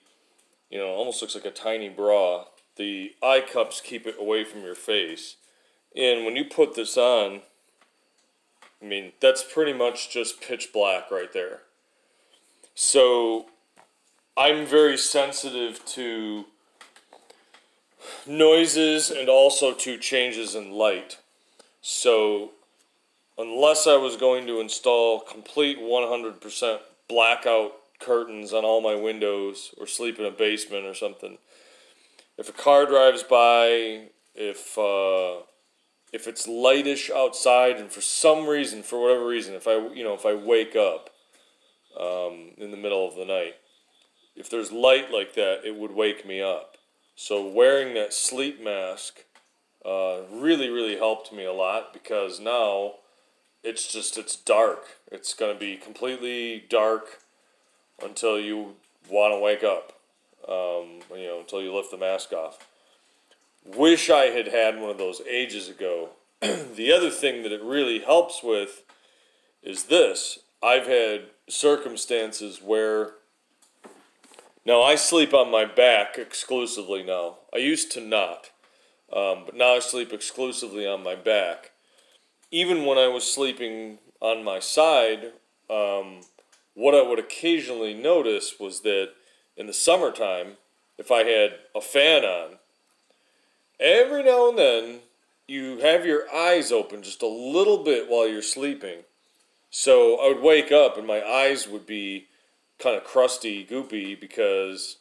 you 0.69 0.77
know 0.77 0.89
almost 0.89 1.23
looks 1.23 1.33
like 1.33 1.45
a 1.45 1.49
tiny 1.49 1.89
bra. 1.89 2.45
The 2.75 3.15
eye 3.23 3.41
cups 3.41 3.81
keep 3.81 4.05
it 4.05 4.17
away 4.19 4.43
from 4.43 4.61
your 4.61 4.75
face, 4.75 5.37
and 5.95 6.23
when 6.23 6.35
you 6.35 6.45
put 6.45 6.75
this 6.75 6.97
on, 6.97 7.41
I 8.79 8.85
mean, 8.85 9.13
that's 9.19 9.43
pretty 9.43 9.73
much 9.73 10.11
just 10.11 10.39
pitch 10.39 10.69
black 10.71 11.09
right 11.09 11.33
there. 11.33 11.61
So 12.75 13.47
I'm 14.37 14.67
very 14.67 14.99
sensitive 14.99 15.83
to 15.85 16.45
noises 18.25 19.09
and 19.09 19.29
also 19.29 19.73
to 19.73 19.97
changes 19.97 20.55
in 20.55 20.71
light. 20.71 21.17
So 21.81 22.51
unless 23.37 23.87
I 23.87 23.97
was 23.97 24.17
going 24.17 24.47
to 24.47 24.59
install 24.59 25.19
complete 25.19 25.79
100% 25.79 26.79
blackout 27.07 27.73
curtains 27.99 28.53
on 28.53 28.65
all 28.65 28.81
my 28.81 28.95
windows 28.95 29.73
or 29.77 29.87
sleep 29.87 30.19
in 30.19 30.25
a 30.25 30.31
basement 30.31 30.85
or 30.85 30.93
something, 30.93 31.37
if 32.37 32.49
a 32.49 32.53
car 32.53 32.85
drives 32.85 33.23
by, 33.23 34.09
if 34.35 34.77
uh, 34.77 35.41
if 36.13 36.27
it's 36.27 36.47
lightish 36.47 37.09
outside, 37.09 37.77
and 37.77 37.91
for 37.91 38.01
some 38.01 38.47
reason, 38.47 38.83
for 38.83 39.01
whatever 39.01 39.25
reason, 39.25 39.55
if 39.55 39.67
I 39.67 39.87
you 39.89 40.03
know 40.03 40.13
if 40.13 40.25
I 40.25 40.35
wake 40.35 40.75
up 40.75 41.09
um, 41.99 42.51
in 42.57 42.71
the 42.71 42.77
middle 42.77 43.07
of 43.07 43.15
the 43.15 43.25
night, 43.25 43.55
if 44.35 44.49
there's 44.49 44.71
light 44.71 45.11
like 45.11 45.33
that, 45.33 45.61
it 45.65 45.75
would 45.75 45.91
wake 45.91 46.25
me 46.25 46.41
up. 46.41 46.76
So 47.19 47.43
wearing 47.43 47.95
that 47.95 48.13
sleep 48.13 48.63
mask 48.63 49.23
uh, 49.83 50.19
really 50.31 50.69
really 50.69 50.97
helped 50.97 51.33
me 51.33 51.45
a 51.45 51.51
lot 51.51 51.91
because 51.91 52.39
now 52.39 52.93
it's 53.63 53.91
just 53.91 54.19
it's 54.19 54.35
dark. 54.35 54.85
It's 55.11 55.33
gonna 55.33 55.55
be 55.55 55.77
completely 55.77 56.63
dark 56.69 57.21
until 58.03 58.39
you 58.39 58.75
want 59.09 59.33
to 59.33 59.39
wake 59.39 59.63
up. 59.63 59.93
Um, 60.47 60.99
you 61.17 61.25
know, 61.25 61.39
until 61.39 61.59
you 61.59 61.75
lift 61.75 61.89
the 61.89 61.97
mask 61.97 62.33
off. 62.33 62.67
Wish 63.65 64.11
I 64.11 64.25
had 64.25 64.49
had 64.49 64.79
one 64.79 64.91
of 64.91 64.99
those 64.99 65.19
ages 65.27 65.67
ago. 65.69 66.09
the 66.41 66.93
other 66.95 67.09
thing 67.09 67.41
that 67.41 67.51
it 67.51 67.63
really 67.63 67.97
helps 67.97 68.43
with 68.43 68.83
is 69.63 69.85
this. 69.85 70.37
I've 70.61 70.85
had 70.85 71.23
circumstances 71.49 72.61
where 72.61 73.13
now 74.67 74.81
I 74.83 74.95
sleep 74.95 75.33
on 75.33 75.49
my 75.49 75.63
back 75.63 76.17
exclusively 76.17 77.01
now. 77.01 77.37
I 77.53 77.57
used 77.59 77.89
to 77.93 78.01
not, 78.01 78.51
um, 79.13 79.43
but 79.45 79.55
now 79.55 79.75
I 79.75 79.79
sleep 79.79 80.11
exclusively 80.11 80.85
on 80.85 81.03
my 81.03 81.15
back. 81.15 81.71
Even 82.51 82.85
when 82.85 82.97
I 82.97 83.07
was 83.07 83.23
sleeping 83.31 83.99
on 84.19 84.43
my 84.43 84.59
side, 84.59 85.31
um, 85.69 86.19
what 86.73 86.93
I 86.93 87.01
would 87.01 87.17
occasionally 87.17 87.93
notice 87.93 88.55
was 88.59 88.81
that 88.81 89.11
in 89.55 89.67
the 89.67 89.73
summertime, 89.73 90.57
if 90.97 91.11
I 91.11 91.23
had 91.23 91.59
a 91.73 91.79
fan 91.79 92.25
on, 92.25 92.57
every 93.79 94.21
now 94.21 94.49
and 94.49 94.57
then 94.57 94.99
you 95.47 95.77
have 95.77 96.05
your 96.05 96.29
eyes 96.33 96.73
open 96.73 97.03
just 97.03 97.21
a 97.21 97.27
little 97.27 97.85
bit 97.85 98.09
while 98.09 98.27
you're 98.27 98.41
sleeping. 98.41 98.99
So 99.69 100.17
I 100.17 100.27
would 100.27 100.43
wake 100.43 100.73
up 100.73 100.97
and 100.97 101.07
my 101.07 101.23
eyes 101.23 101.69
would 101.69 101.85
be 101.85 102.27
kind 102.79 102.95
of 102.95 103.03
crusty, 103.03 103.65
goopy 103.65 104.19
because 104.19 104.97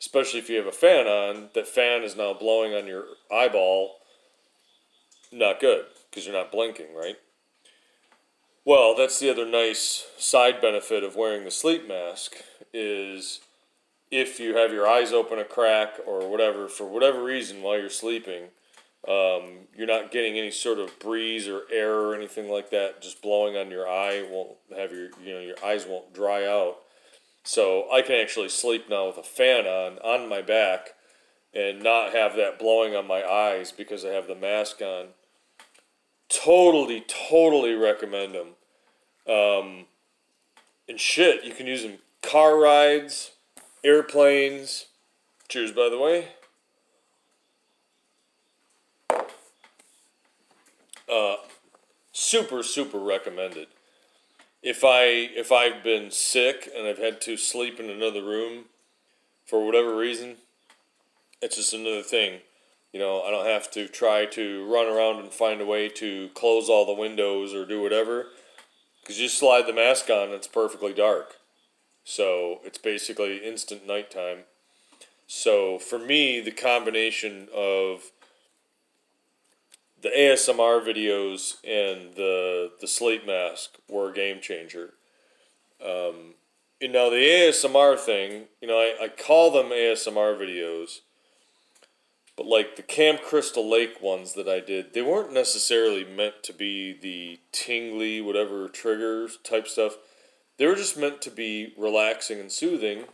especially 0.00 0.38
if 0.38 0.50
you 0.50 0.56
have 0.56 0.66
a 0.66 0.72
fan 0.72 1.06
on, 1.06 1.48
that 1.54 1.66
fan 1.66 2.02
is 2.02 2.16
now 2.16 2.34
blowing 2.34 2.74
on 2.74 2.86
your 2.86 3.04
eyeball. 3.32 3.96
Not 5.32 5.60
good 5.60 5.86
because 6.10 6.26
you're 6.26 6.36
not 6.36 6.52
blinking, 6.52 6.94
right? 6.94 7.16
Well, 8.64 8.94
that's 8.96 9.18
the 9.18 9.30
other 9.30 9.46
nice 9.46 10.06
side 10.16 10.60
benefit 10.60 11.04
of 11.04 11.16
wearing 11.16 11.44
the 11.44 11.50
sleep 11.50 11.86
mask 11.86 12.36
is 12.72 13.40
if 14.10 14.40
you 14.40 14.56
have 14.56 14.72
your 14.72 14.86
eyes 14.86 15.12
open 15.12 15.38
a 15.38 15.44
crack 15.44 15.96
or 16.06 16.28
whatever 16.28 16.68
for 16.68 16.86
whatever 16.86 17.22
reason 17.22 17.62
while 17.62 17.78
you're 17.78 17.90
sleeping, 17.90 18.44
um, 19.06 19.66
you're 19.76 19.86
not 19.86 20.10
getting 20.10 20.38
any 20.38 20.50
sort 20.50 20.78
of 20.78 20.98
breeze 20.98 21.46
or 21.46 21.62
air 21.70 21.94
or 21.94 22.14
anything 22.14 22.48
like 22.48 22.70
that 22.70 23.02
just 23.02 23.20
blowing 23.20 23.54
on 23.54 23.70
your 23.70 23.86
eye 23.86 24.26
won't 24.30 24.56
have 24.74 24.92
your 24.92 25.10
you 25.22 25.34
know 25.34 25.40
your 25.40 25.62
eyes 25.62 25.84
won't 25.86 26.14
dry 26.14 26.46
out. 26.46 26.76
So 27.44 27.86
I 27.92 28.02
can 28.02 28.16
actually 28.16 28.48
sleep 28.48 28.88
now 28.88 29.06
with 29.06 29.18
a 29.18 29.22
fan 29.22 29.66
on 29.66 29.98
on 29.98 30.28
my 30.28 30.42
back 30.42 30.94
and 31.52 31.82
not 31.82 32.12
have 32.12 32.34
that 32.36 32.58
blowing 32.58 32.96
on 32.96 33.06
my 33.06 33.22
eyes 33.22 33.70
because 33.70 34.04
I 34.04 34.08
have 34.08 34.26
the 34.26 34.34
mask 34.34 34.80
on. 34.80 35.08
Totally, 36.28 37.04
totally 37.06 37.74
recommend 37.74 38.34
them. 38.34 38.48
Um, 39.28 39.86
and 40.88 40.98
shit, 40.98 41.44
you 41.44 41.52
can 41.52 41.66
use 41.66 41.82
them 41.82 41.98
car 42.22 42.58
rides 42.58 43.32
airplanes. 43.84 44.86
Cheers, 45.48 45.70
by 45.70 45.90
the 45.90 45.98
way. 45.98 46.28
Uh, 51.06 51.36
super, 52.12 52.62
super 52.62 52.98
recommended. 52.98 53.68
If 54.64 54.82
I 54.82 55.04
if 55.36 55.52
I've 55.52 55.84
been 55.84 56.10
sick 56.10 56.70
and 56.74 56.86
I've 56.86 56.96
had 56.96 57.20
to 57.22 57.36
sleep 57.36 57.78
in 57.78 57.90
another 57.90 58.24
room 58.24 58.64
for 59.44 59.64
whatever 59.64 59.94
reason, 59.94 60.36
it's 61.42 61.56
just 61.56 61.74
another 61.74 62.02
thing. 62.02 62.40
You 62.90 62.98
know, 62.98 63.20
I 63.20 63.30
don't 63.30 63.44
have 63.44 63.70
to 63.72 63.86
try 63.88 64.24
to 64.24 64.64
run 64.64 64.86
around 64.86 65.20
and 65.20 65.30
find 65.30 65.60
a 65.60 65.66
way 65.66 65.90
to 65.90 66.30
close 66.32 66.70
all 66.70 66.86
the 66.86 66.98
windows 66.98 67.52
or 67.52 67.66
do 67.66 67.82
whatever. 67.82 68.28
Because 69.02 69.20
you 69.20 69.28
slide 69.28 69.66
the 69.66 69.74
mask 69.74 70.08
on, 70.08 70.30
it's 70.30 70.46
perfectly 70.46 70.94
dark. 70.94 71.36
So 72.02 72.60
it's 72.64 72.78
basically 72.78 73.44
instant 73.44 73.86
nighttime. 73.86 74.44
So 75.26 75.78
for 75.78 75.98
me, 75.98 76.40
the 76.40 76.50
combination 76.50 77.48
of 77.54 78.12
the 80.04 80.10
ASMR 80.10 80.84
videos 80.86 81.56
and 81.64 82.14
the 82.14 82.70
the 82.80 82.86
sleep 82.86 83.26
mask 83.26 83.78
were 83.88 84.10
a 84.10 84.14
game 84.14 84.40
changer. 84.40 84.92
Um, 85.84 86.34
you 86.78 86.88
know 86.88 87.10
the 87.10 87.16
ASMR 87.16 87.98
thing, 87.98 88.44
you 88.60 88.68
know 88.68 88.78
I, 88.78 89.04
I 89.04 89.08
call 89.08 89.50
them 89.50 89.70
ASMR 89.70 90.38
videos, 90.38 91.00
but 92.36 92.44
like 92.44 92.76
the 92.76 92.82
Camp 92.82 93.22
Crystal 93.22 93.68
Lake 93.68 94.02
ones 94.02 94.34
that 94.34 94.46
I 94.46 94.60
did, 94.60 94.92
they 94.92 95.00
weren't 95.00 95.32
necessarily 95.32 96.04
meant 96.04 96.42
to 96.42 96.52
be 96.52 96.92
the 96.92 97.40
tingly 97.50 98.20
whatever 98.20 98.68
triggers 98.68 99.38
type 99.42 99.66
stuff 99.66 99.96
they 100.56 100.66
were 100.66 100.76
just 100.76 100.98
meant 100.98 101.20
to 101.22 101.30
be 101.30 101.72
relaxing 101.76 102.38
and 102.38 102.52
soothing 102.52 103.04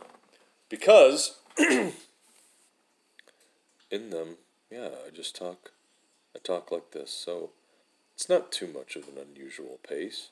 because 0.69 1.39
in 1.57 1.93
them, 3.91 4.37
yeah, 4.69 4.89
I 5.07 5.09
just 5.13 5.35
talk 5.35 5.71
I 6.35 6.39
talk 6.39 6.71
like 6.71 6.91
this. 6.91 7.11
So 7.11 7.51
it's 8.15 8.29
not 8.29 8.51
too 8.51 8.67
much 8.67 8.95
of 8.95 9.07
an 9.07 9.17
unusual 9.17 9.79
pace, 9.87 10.29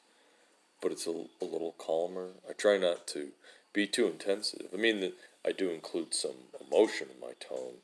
but 0.81 0.91
it's 0.91 1.07
a, 1.07 1.25
a 1.41 1.45
little 1.45 1.75
calmer. 1.77 2.29
I 2.49 2.53
try 2.53 2.77
not 2.77 3.07
to 3.07 3.29
be 3.73 3.88
too 3.88 4.07
intensive. 4.07 4.67
I 4.73 4.77
mean, 4.77 5.13
I 5.45 5.51
do 5.51 5.69
include 5.69 6.13
some 6.13 6.35
emotion 6.59 7.07
in 7.13 7.19
my 7.19 7.33
tone, 7.39 7.75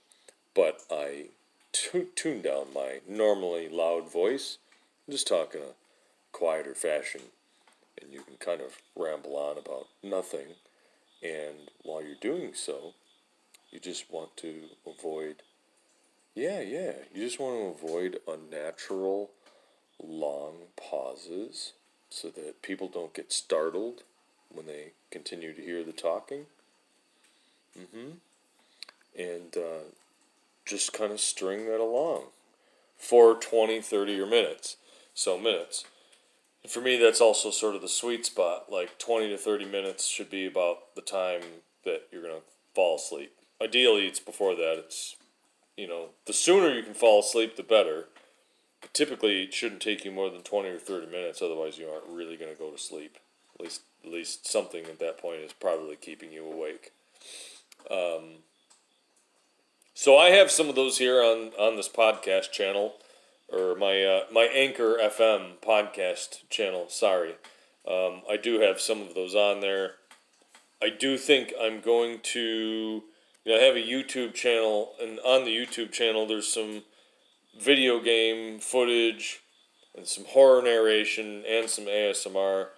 but 0.54 0.82
I 0.92 1.28
t- 1.72 2.08
tune 2.16 2.42
down 2.42 2.68
my 2.74 3.00
normally 3.08 3.70
loud 3.70 4.12
voice. 4.12 4.58
I'm 5.08 5.14
just 5.14 5.28
talk 5.28 5.54
in 5.54 5.62
a 5.62 5.76
quieter 6.32 6.76
fashion 6.76 7.22
and 8.02 8.12
you 8.12 8.22
can 8.22 8.36
kind 8.38 8.62
of 8.62 8.78
ramble 8.96 9.36
on 9.36 9.58
about 9.58 9.88
nothing. 10.04 10.56
And 11.24 11.72
while 11.84 12.04
you're 12.04 12.16
doing 12.20 12.54
so, 12.54 12.94
you 13.72 13.80
just 13.80 14.12
want 14.12 14.36
to 14.38 14.64
avoid, 14.86 15.38
yeah, 16.36 16.60
yeah, 16.60 16.92
you 17.14 17.24
just 17.24 17.40
want 17.40 17.56
to 17.56 17.86
avoid 17.86 18.20
unnatural 18.28 19.32
long 20.04 20.54
pauses 20.76 21.74
so 22.10 22.30
that 22.30 22.62
people 22.62 22.88
don't 22.88 23.14
get 23.14 23.32
startled 23.32 24.04
when 24.54 24.66
they 24.66 24.92
continue 25.12 25.54
to 25.54 25.62
hear 25.62 25.84
the 25.84 25.92
talking. 25.92 26.46
Mm-hmm. 27.78 28.12
And 29.18 29.56
uh, 29.58 29.86
just 30.66 30.94
kind 30.94 31.12
of 31.12 31.20
string 31.20 31.66
that 31.68 31.80
along 31.80 32.24
for 32.98 33.36
20, 33.36 33.82
30 33.82 34.20
or 34.20 34.26
minutes. 34.26 34.78
So 35.14 35.38
minutes. 35.38 35.86
For 36.68 36.82
me, 36.82 36.98
that's 36.98 37.22
also 37.22 37.52
sort 37.52 37.76
of 37.76 37.82
the 37.82 37.88
sweet 37.88 38.26
spot. 38.26 38.72
Like 38.72 38.98
20 38.98 39.30
to 39.30 39.38
30 39.38 39.66
minutes 39.66 40.08
should 40.08 40.30
be 40.30 40.46
about 40.46 40.96
the 40.96 41.02
time 41.02 41.42
that 41.86 42.08
you're 42.12 42.22
going 42.22 42.36
to 42.36 42.42
fall 42.74 42.96
asleep. 42.96 43.32
Ideally, 43.62 44.08
it's 44.08 44.20
before 44.20 44.56
that. 44.56 44.76
It's, 44.80 45.16
you 45.78 45.88
know, 45.88 46.10
the 46.26 46.34
sooner 46.34 46.74
you 46.74 46.84
can 46.84 46.94
fall 46.94 47.20
asleep, 47.20 47.56
the 47.56 47.64
better. 47.64 48.06
But 48.82 48.94
typically, 48.94 49.44
it 49.44 49.54
shouldn't 49.54 49.82
take 49.82 50.06
you 50.06 50.12
more 50.12 50.30
than 50.30 50.42
20 50.42 50.70
or 50.70 50.78
30 50.78 51.08
minutes. 51.08 51.42
Otherwise, 51.42 51.78
you 51.78 51.88
aren't 51.88 52.08
really 52.08 52.38
going 52.38 52.52
to 52.52 52.60
go 52.60 52.72
to 52.72 52.78
sleep. 52.78 53.18
At 53.56 53.64
least, 53.64 53.82
at 54.04 54.12
least 54.12 54.48
something 54.48 54.86
at 54.86 55.00
that 55.00 55.18
point 55.18 55.42
is 55.42 55.54
probably 55.54 55.96
keeping 55.96 56.32
you 56.32 56.46
awake. 56.46 56.92
Um, 57.90 58.44
so 59.94 60.18
I 60.18 60.30
have 60.32 60.52
some 60.52 60.70
of 60.70 60.76
those 60.76 60.98
here 60.98 61.22
on, 61.22 61.52
on 61.58 61.78
this 61.78 61.90
podcast 61.90 62.52
channel 62.52 62.96
or 63.52 63.76
my 63.76 64.04
uh, 64.04 64.22
my 64.32 64.44
Anchor 64.44 64.98
FM 65.02 65.58
podcast 65.66 66.50
channel. 66.50 66.88
Sorry, 66.90 67.36
um, 67.88 68.22
I 68.30 68.38
do 68.42 68.60
have 68.60 68.80
some 68.80 69.02
of 69.02 69.14
those 69.14 69.36
on 69.36 69.62
there. 69.62 69.94
I 70.82 70.90
do 70.90 71.18
think 71.18 71.54
I'm 71.60 71.82
going 71.82 72.20
to. 72.34 73.04
You 73.46 73.54
know, 73.54 73.60
I 73.60 73.64
have 73.64 73.76
a 73.76 73.80
YouTube 73.80 74.34
channel, 74.34 74.94
and 75.00 75.20
on 75.20 75.46
the 75.46 75.56
YouTube 75.56 75.92
channel, 75.92 76.26
there's 76.26 76.52
some 76.52 76.84
video 77.60 78.00
game 78.00 78.60
footage, 78.60 79.42
and 79.96 80.08
some 80.08 80.26
horror 80.26 80.64
narration 80.64 81.44
and 81.48 81.70
some 81.70 81.86
ASMR. 81.86 82.70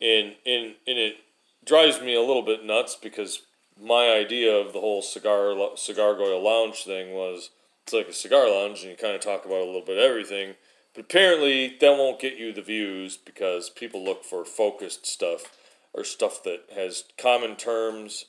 And, 0.00 0.36
and, 0.46 0.74
and 0.86 0.98
it 0.98 1.16
drives 1.64 2.00
me 2.00 2.14
a 2.14 2.22
little 2.22 2.42
bit 2.42 2.64
nuts 2.64 2.96
because 2.96 3.42
my 3.80 4.10
idea 4.10 4.52
of 4.52 4.72
the 4.72 4.80
whole 4.80 5.02
cigar 5.02 5.54
cigar 5.76 6.14
goyle 6.14 6.42
lounge 6.42 6.84
thing 6.84 7.12
was 7.12 7.50
it's 7.84 7.92
like 7.92 8.08
a 8.08 8.12
cigar 8.12 8.50
lounge 8.50 8.82
and 8.82 8.90
you 8.90 8.96
kind 8.96 9.14
of 9.14 9.20
talk 9.20 9.44
about 9.44 9.60
a 9.60 9.64
little 9.64 9.84
bit 9.84 9.98
of 9.98 10.02
everything 10.02 10.54
but 10.94 11.04
apparently 11.04 11.76
that 11.80 11.92
won't 11.92 12.20
get 12.20 12.36
you 12.36 12.52
the 12.52 12.62
views 12.62 13.16
because 13.16 13.70
people 13.70 14.04
look 14.04 14.24
for 14.24 14.44
focused 14.44 15.06
stuff 15.06 15.56
or 15.92 16.02
stuff 16.02 16.42
that 16.42 16.64
has 16.74 17.04
common 17.16 17.54
terms 17.54 18.24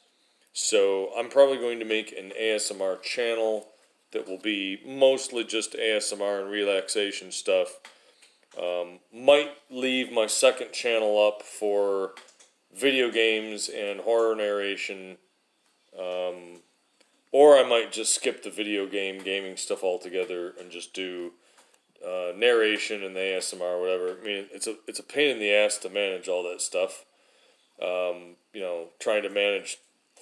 so 0.54 1.10
i'm 1.18 1.30
probably 1.30 1.58
going 1.58 1.80
to 1.80 1.86
make 1.86 2.12
an 2.12 2.32
asmr 2.40 3.02
channel 3.02 3.68
that 4.12 4.28
will 4.28 4.40
be 4.40 4.82
mostly 4.86 5.44
just 5.44 5.74
asmr 5.74 6.42
and 6.42 6.50
relaxation 6.50 7.32
stuff 7.32 7.80
um, 8.58 9.00
might 9.14 9.52
leave 9.70 10.12
my 10.12 10.26
second 10.26 10.74
channel 10.74 11.26
up 11.26 11.44
for 11.44 12.14
video 12.76 13.12
games 13.12 13.70
and 13.70 14.02
horror 14.02 14.36
narration 14.36 15.18
um, 15.98 16.62
or 17.32 17.58
I 17.58 17.68
might 17.68 17.92
just 17.92 18.16
skip 18.16 18.44
the 18.44 18.50
video 18.50 18.88
game 18.88 19.20
gaming 19.20 19.58
stuff 19.58 19.84
altogether 19.84 20.54
and 20.60 20.72
just 20.72 20.94
do 20.94 21.34
uh, 22.06 22.32
narration 22.36 23.04
and 23.04 23.16
the 23.16 23.20
ASMR 23.20 23.80
whatever. 23.80 24.18
I 24.20 24.26
mean, 24.26 24.46
it's 24.52 24.68
a 24.68 24.76
it's 24.88 25.00
a 25.00 25.04
pain 25.04 25.32
in 25.32 25.40
the 25.40 25.54
ass 25.54 25.78
to 25.80 25.90
manage 25.90 26.28
all 26.28 26.44
that 26.44 26.62
stuff. 26.62 27.06
Um, 27.82 28.36
you 28.54 28.62
know, 28.62 28.88
trying 29.00 29.24
to 29.24 29.30
manage 29.30 29.78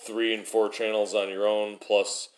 three 0.05 0.33
and 0.33 0.45
four 0.45 0.69
channels 0.69 1.13
on 1.13 1.29
your 1.29 1.47
own 1.47 1.77
plus 1.77 2.29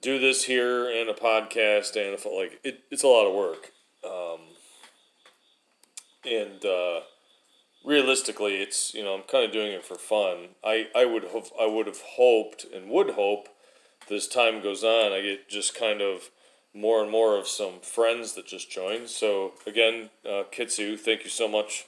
do 0.00 0.18
this 0.18 0.44
here 0.44 0.88
and 0.88 1.08
a 1.08 1.14
podcast 1.14 1.96
and 1.96 2.12
like 2.34 2.60
it, 2.64 2.80
it's 2.90 3.02
a 3.02 3.08
lot 3.08 3.26
of 3.26 3.34
work. 3.34 3.72
Um, 4.04 4.40
and 6.24 6.64
uh, 6.64 7.00
realistically, 7.84 8.56
it's 8.56 8.94
you 8.94 9.02
know 9.02 9.14
I'm 9.14 9.22
kind 9.22 9.44
of 9.44 9.52
doing 9.52 9.72
it 9.72 9.84
for 9.84 9.96
fun. 9.96 10.50
I 10.64 10.88
I 10.94 11.04
would 11.04 11.24
have 11.24 11.50
I 11.60 11.66
would 11.66 11.86
have 11.86 12.00
hoped 12.16 12.64
and 12.72 12.90
would 12.90 13.10
hope 13.10 13.48
as 14.10 14.26
time 14.26 14.62
goes 14.62 14.82
on, 14.82 15.12
I 15.12 15.20
get 15.22 15.48
just 15.48 15.74
kind 15.74 16.00
of 16.00 16.30
more 16.74 17.02
and 17.02 17.10
more 17.10 17.36
of 17.36 17.46
some 17.46 17.80
friends 17.80 18.32
that 18.32 18.46
just 18.46 18.70
joined. 18.70 19.08
So 19.08 19.52
again, 19.66 20.10
uh, 20.24 20.44
Kitsu, 20.52 20.98
thank 20.98 21.24
you 21.24 21.30
so 21.30 21.48
much 21.48 21.86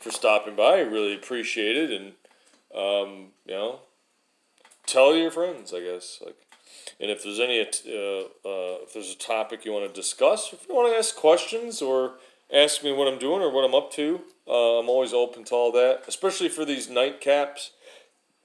for 0.00 0.10
stopping 0.10 0.56
by. 0.56 0.76
I 0.76 0.80
really 0.80 1.14
appreciate 1.14 1.76
it, 1.76 1.90
and 1.90 2.12
um, 2.74 3.28
you 3.46 3.54
know, 3.54 3.80
tell 4.92 5.14
your 5.16 5.30
friends, 5.30 5.72
I 5.72 5.80
guess. 5.80 6.20
Like, 6.24 6.36
and 7.00 7.10
if 7.10 7.22
there's 7.24 7.40
any, 7.40 7.60
uh, 7.60 7.64
uh, 7.64 8.82
if 8.82 8.92
there's 8.92 9.12
a 9.12 9.18
topic 9.18 9.64
you 9.64 9.72
want 9.72 9.92
to 9.92 10.00
discuss, 10.00 10.52
if 10.52 10.66
you 10.68 10.74
want 10.74 10.92
to 10.92 10.98
ask 10.98 11.16
questions 11.16 11.80
or 11.80 12.14
ask 12.52 12.84
me 12.84 12.92
what 12.92 13.08
I'm 13.08 13.18
doing 13.18 13.40
or 13.40 13.50
what 13.50 13.64
I'm 13.64 13.74
up 13.74 13.92
to, 13.92 14.20
uh, 14.46 14.78
I'm 14.78 14.88
always 14.88 15.12
open 15.12 15.44
to 15.44 15.54
all 15.54 15.72
that. 15.72 16.02
Especially 16.06 16.48
for 16.48 16.64
these 16.64 16.88
nightcaps. 16.88 17.70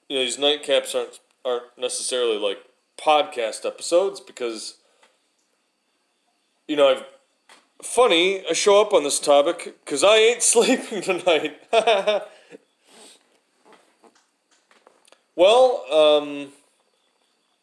You 0.10 0.18
know, 0.18 0.24
these 0.24 0.38
nightcaps 0.38 0.96
aren't 0.96 1.20
aren't 1.46 1.78
necessarily 1.78 2.38
like 2.38 2.60
podcast 2.98 3.66
episodes 3.66 4.20
because 4.20 4.78
you 6.68 6.76
know 6.76 6.90
I've 6.90 7.06
funny 7.82 8.44
I 8.50 8.54
show 8.54 8.82
up 8.82 8.94
on 8.94 9.04
this 9.04 9.20
topic 9.20 9.78
because 9.86 10.04
I 10.04 10.16
ain't 10.18 10.44
sleeping 10.54 11.02
tonight. 11.02 11.60
well, 15.38 15.86
um, 15.90 16.50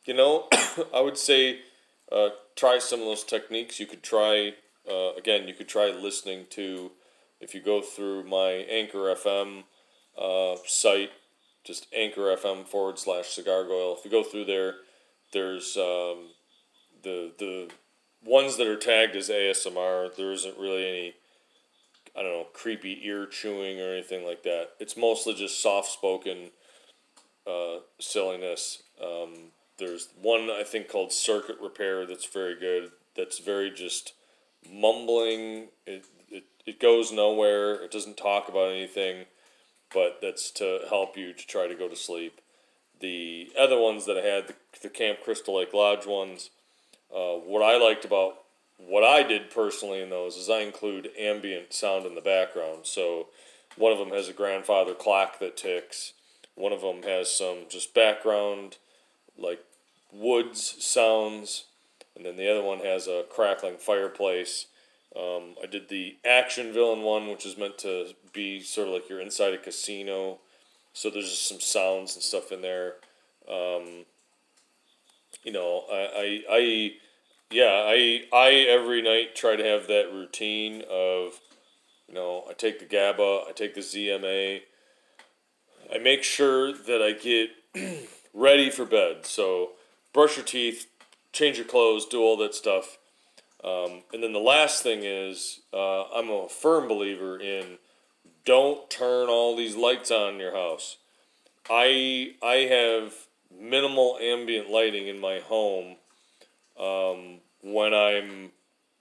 you 0.06 0.14
know, 0.14 0.48
I 0.94 1.02
would 1.02 1.18
say 1.18 1.58
uh, 2.10 2.30
try 2.56 2.78
some 2.78 3.00
of 3.00 3.06
those 3.06 3.24
techniques. 3.24 3.78
You 3.78 3.86
could 3.86 4.02
try 4.02 4.54
uh, 4.90 5.12
again. 5.18 5.46
You 5.46 5.52
could 5.52 5.68
try 5.68 5.90
listening 5.90 6.46
to 6.50 6.92
if 7.38 7.54
you 7.54 7.60
go 7.60 7.82
through 7.82 8.24
my 8.24 8.64
Anchor 8.70 9.14
FM 9.14 9.64
uh, 10.16 10.56
site, 10.64 11.10
just 11.64 11.86
Anchor 11.94 12.34
FM 12.34 12.66
forward 12.66 12.98
slash 12.98 13.28
cigar 13.28 13.64
goyle. 13.64 13.94
If 13.98 14.06
you 14.06 14.10
go 14.10 14.22
through 14.22 14.46
there 14.46 14.76
there's 15.34 15.76
um, 15.76 16.30
the 17.02 17.32
the 17.38 17.68
ones 18.24 18.56
that 18.56 18.66
are 18.66 18.76
tagged 18.76 19.14
as 19.16 19.28
ASMR. 19.28 20.14
There 20.16 20.32
isn't 20.32 20.56
really 20.56 20.88
any 20.88 21.14
I 22.16 22.22
don't 22.22 22.32
know 22.32 22.46
creepy 22.54 23.06
ear 23.06 23.26
chewing 23.26 23.78
or 23.80 23.92
anything 23.92 24.24
like 24.24 24.44
that. 24.44 24.70
It's 24.80 24.96
mostly 24.96 25.34
just 25.34 25.60
soft 25.60 25.90
spoken 25.90 26.52
uh, 27.46 27.78
silliness. 27.98 28.82
Um, 29.02 29.50
there's 29.78 30.08
one 30.20 30.50
I 30.50 30.62
think 30.62 30.88
called 30.88 31.12
Circuit 31.12 31.56
Repair 31.60 32.06
that's 32.06 32.26
very 32.26 32.58
good. 32.58 32.92
That's 33.16 33.38
very 33.38 33.70
just 33.70 34.12
mumbling. 34.70 35.68
It, 35.86 36.04
it, 36.30 36.44
it 36.66 36.80
goes 36.80 37.12
nowhere. 37.12 37.74
It 37.74 37.90
doesn't 37.90 38.16
talk 38.16 38.48
about 38.48 38.70
anything, 38.70 39.26
but 39.92 40.18
that's 40.22 40.50
to 40.52 40.80
help 40.88 41.16
you 41.16 41.32
to 41.32 41.46
try 41.46 41.66
to 41.66 41.74
go 41.74 41.88
to 41.88 41.96
sleep 41.96 42.40
the 43.04 43.52
other 43.58 43.78
ones 43.78 44.06
that 44.06 44.16
I 44.16 44.22
had, 44.22 44.48
the, 44.48 44.54
the 44.82 44.88
Camp 44.88 45.18
Crystal 45.22 45.58
Lake 45.58 45.74
Lodge 45.74 46.06
ones, 46.06 46.48
uh, 47.14 47.34
what 47.34 47.60
I 47.62 47.76
liked 47.76 48.06
about 48.06 48.38
what 48.78 49.04
I 49.04 49.22
did 49.22 49.50
personally 49.50 50.00
in 50.00 50.08
those 50.08 50.36
is 50.36 50.48
I 50.48 50.60
include 50.60 51.10
ambient 51.18 51.74
sound 51.74 52.06
in 52.06 52.14
the 52.14 52.22
background. 52.22 52.86
So 52.86 53.28
one 53.76 53.92
of 53.92 53.98
them 53.98 54.08
has 54.08 54.28
a 54.28 54.32
grandfather 54.32 54.94
clock 54.94 55.38
that 55.38 55.58
ticks. 55.58 56.13
One 56.54 56.72
of 56.72 56.82
them 56.82 57.02
has 57.02 57.30
some 57.30 57.66
just 57.68 57.94
background, 57.94 58.78
like 59.36 59.60
woods 60.12 60.76
sounds, 60.78 61.64
and 62.14 62.24
then 62.24 62.36
the 62.36 62.50
other 62.50 62.62
one 62.62 62.80
has 62.80 63.06
a 63.06 63.24
crackling 63.28 63.76
fireplace. 63.76 64.66
Um, 65.16 65.54
I 65.62 65.66
did 65.66 65.88
the 65.88 66.16
action 66.24 66.72
villain 66.72 67.02
one, 67.02 67.28
which 67.28 67.46
is 67.46 67.56
meant 67.56 67.78
to 67.78 68.14
be 68.32 68.60
sort 68.60 68.88
of 68.88 68.94
like 68.94 69.08
you're 69.08 69.20
inside 69.20 69.54
a 69.54 69.58
casino 69.58 70.38
so 70.94 71.10
there's 71.10 71.28
just 71.28 71.48
some 71.48 71.60
sounds 71.60 72.14
and 72.14 72.22
stuff 72.22 72.52
in 72.52 72.62
there. 72.62 72.94
Um, 73.48 74.06
you 75.42 75.52
know, 75.52 75.84
I, 75.92 75.96
I, 75.96 76.42
I, 76.48 76.92
yeah, 77.50 77.84
I, 77.84 78.22
I 78.32 78.50
every 78.68 79.02
night 79.02 79.34
try 79.34 79.56
to 79.56 79.64
have 79.64 79.88
that 79.88 80.10
routine 80.12 80.84
of, 80.88 81.40
you 82.08 82.14
know, 82.14 82.44
I 82.48 82.52
take 82.52 82.78
the 82.78 82.86
GABA, 82.86 83.44
I 83.48 83.52
take 83.54 83.74
the 83.74 83.80
ZMA, 83.80 84.60
I 85.92 85.98
make 85.98 86.22
sure 86.22 86.72
that 86.72 87.02
I 87.02 87.12
get 87.12 87.50
ready 88.34 88.70
for 88.70 88.84
bed. 88.84 89.26
So 89.26 89.72
brush 90.12 90.36
your 90.36 90.44
teeth, 90.44 90.86
change 91.32 91.56
your 91.56 91.66
clothes, 91.66 92.06
do 92.06 92.20
all 92.20 92.36
that 92.38 92.54
stuff. 92.54 92.98
Um, 93.62 94.02
and 94.12 94.22
then 94.22 94.32
the 94.32 94.38
last 94.38 94.82
thing 94.82 95.00
is, 95.04 95.60
uh, 95.72 96.04
I'm 96.04 96.28
a 96.28 96.48
firm 96.48 96.86
believer 96.86 97.40
in 97.40 97.78
don't 98.44 98.90
turn 98.90 99.28
all 99.28 99.56
these 99.56 99.74
lights 99.74 100.10
on 100.10 100.34
in 100.34 100.40
your 100.40 100.54
house. 100.54 100.98
I 101.70 102.34
I 102.42 102.66
have 102.70 103.14
minimal 103.58 104.18
ambient 104.20 104.68
lighting 104.68 105.08
in 105.08 105.18
my 105.18 105.40
home 105.40 105.96
um, 106.78 107.40
when 107.62 107.94
I'm 107.94 108.52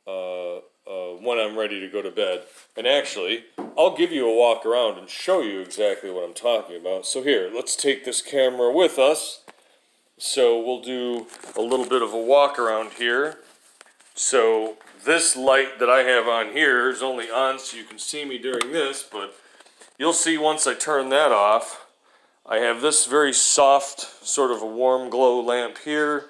uh, 0.07 0.61
uh, 0.87 1.11
when 1.19 1.39
I'm 1.39 1.57
ready 1.57 1.79
to 1.79 1.87
go 1.87 2.01
to 2.01 2.11
bed. 2.11 2.43
And 2.75 2.85
actually, 2.85 3.45
I'll 3.77 3.95
give 3.95 4.11
you 4.11 4.27
a 4.27 4.35
walk 4.35 4.65
around 4.65 4.97
and 4.97 5.09
show 5.09 5.41
you 5.41 5.59
exactly 5.59 6.09
what 6.11 6.23
I'm 6.23 6.33
talking 6.33 6.75
about. 6.75 7.05
So 7.05 7.23
here, 7.23 7.49
let's 7.53 7.75
take 7.75 8.05
this 8.05 8.21
camera 8.21 8.71
with 8.71 8.99
us. 8.99 9.41
So 10.17 10.59
we'll 10.59 10.81
do 10.81 11.27
a 11.55 11.61
little 11.61 11.87
bit 11.87 12.01
of 12.01 12.13
a 12.13 12.21
walk 12.21 12.59
around 12.59 12.93
here. 12.93 13.37
So 14.15 14.77
this 15.05 15.35
light 15.35 15.79
that 15.79 15.89
I 15.89 16.03
have 16.03 16.27
on 16.27 16.51
here 16.51 16.89
is 16.89 17.01
only 17.01 17.29
on 17.29 17.59
so 17.59 17.77
you 17.77 17.83
can 17.83 17.97
see 17.97 18.25
me 18.25 18.37
during 18.37 18.71
this, 18.71 19.03
but 19.03 19.35
you'll 19.97 20.13
see 20.13 20.37
once 20.37 20.67
I 20.67 20.75
turn 20.75 21.09
that 21.09 21.31
off, 21.31 21.87
I 22.45 22.57
have 22.57 22.81
this 22.81 23.05
very 23.05 23.33
soft, 23.33 24.25
sort 24.25 24.51
of 24.51 24.61
a 24.61 24.67
warm 24.67 25.09
glow 25.09 25.41
lamp 25.41 25.79
here. 25.79 26.25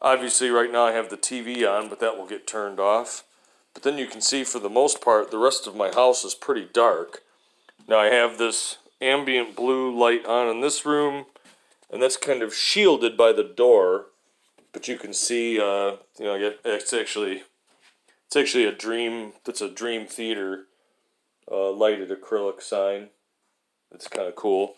Obviously 0.00 0.50
right 0.50 0.70
now 0.70 0.84
I 0.84 0.92
have 0.92 1.10
the 1.10 1.16
TV 1.16 1.68
on, 1.68 1.88
but 1.88 2.00
that 2.00 2.16
will 2.16 2.26
get 2.26 2.46
turned 2.46 2.78
off. 2.78 3.24
But 3.74 3.82
then 3.82 3.98
you 3.98 4.06
can 4.06 4.20
see 4.20 4.44
for 4.44 4.58
the 4.58 4.68
most 4.68 5.00
part, 5.00 5.30
the 5.30 5.38
rest 5.38 5.66
of 5.66 5.76
my 5.76 5.92
house 5.92 6.24
is 6.24 6.34
pretty 6.34 6.68
dark. 6.72 7.22
Now 7.88 7.98
I 7.98 8.06
have 8.06 8.38
this 8.38 8.78
ambient 9.00 9.56
blue 9.56 9.96
light 9.96 10.24
on 10.26 10.48
in 10.48 10.60
this 10.60 10.86
room, 10.86 11.26
and 11.90 12.02
that's 12.02 12.16
kind 12.16 12.42
of 12.42 12.54
shielded 12.54 13.16
by 13.16 13.32
the 13.32 13.44
door. 13.44 14.06
But 14.72 14.88
you 14.88 14.96
can 14.96 15.12
see, 15.12 15.60
uh, 15.60 15.96
you 16.18 16.24
know, 16.24 16.52
it's 16.64 16.92
actually 16.92 17.42
it's 18.26 18.36
actually 18.36 18.64
a 18.64 18.72
dream. 18.72 19.32
That's 19.44 19.60
a 19.60 19.68
dream 19.68 20.06
theater 20.06 20.66
uh, 21.50 21.70
lighted 21.70 22.10
acrylic 22.10 22.62
sign. 22.62 23.08
It's 23.90 24.08
kind 24.08 24.26
of 24.26 24.36
cool, 24.36 24.76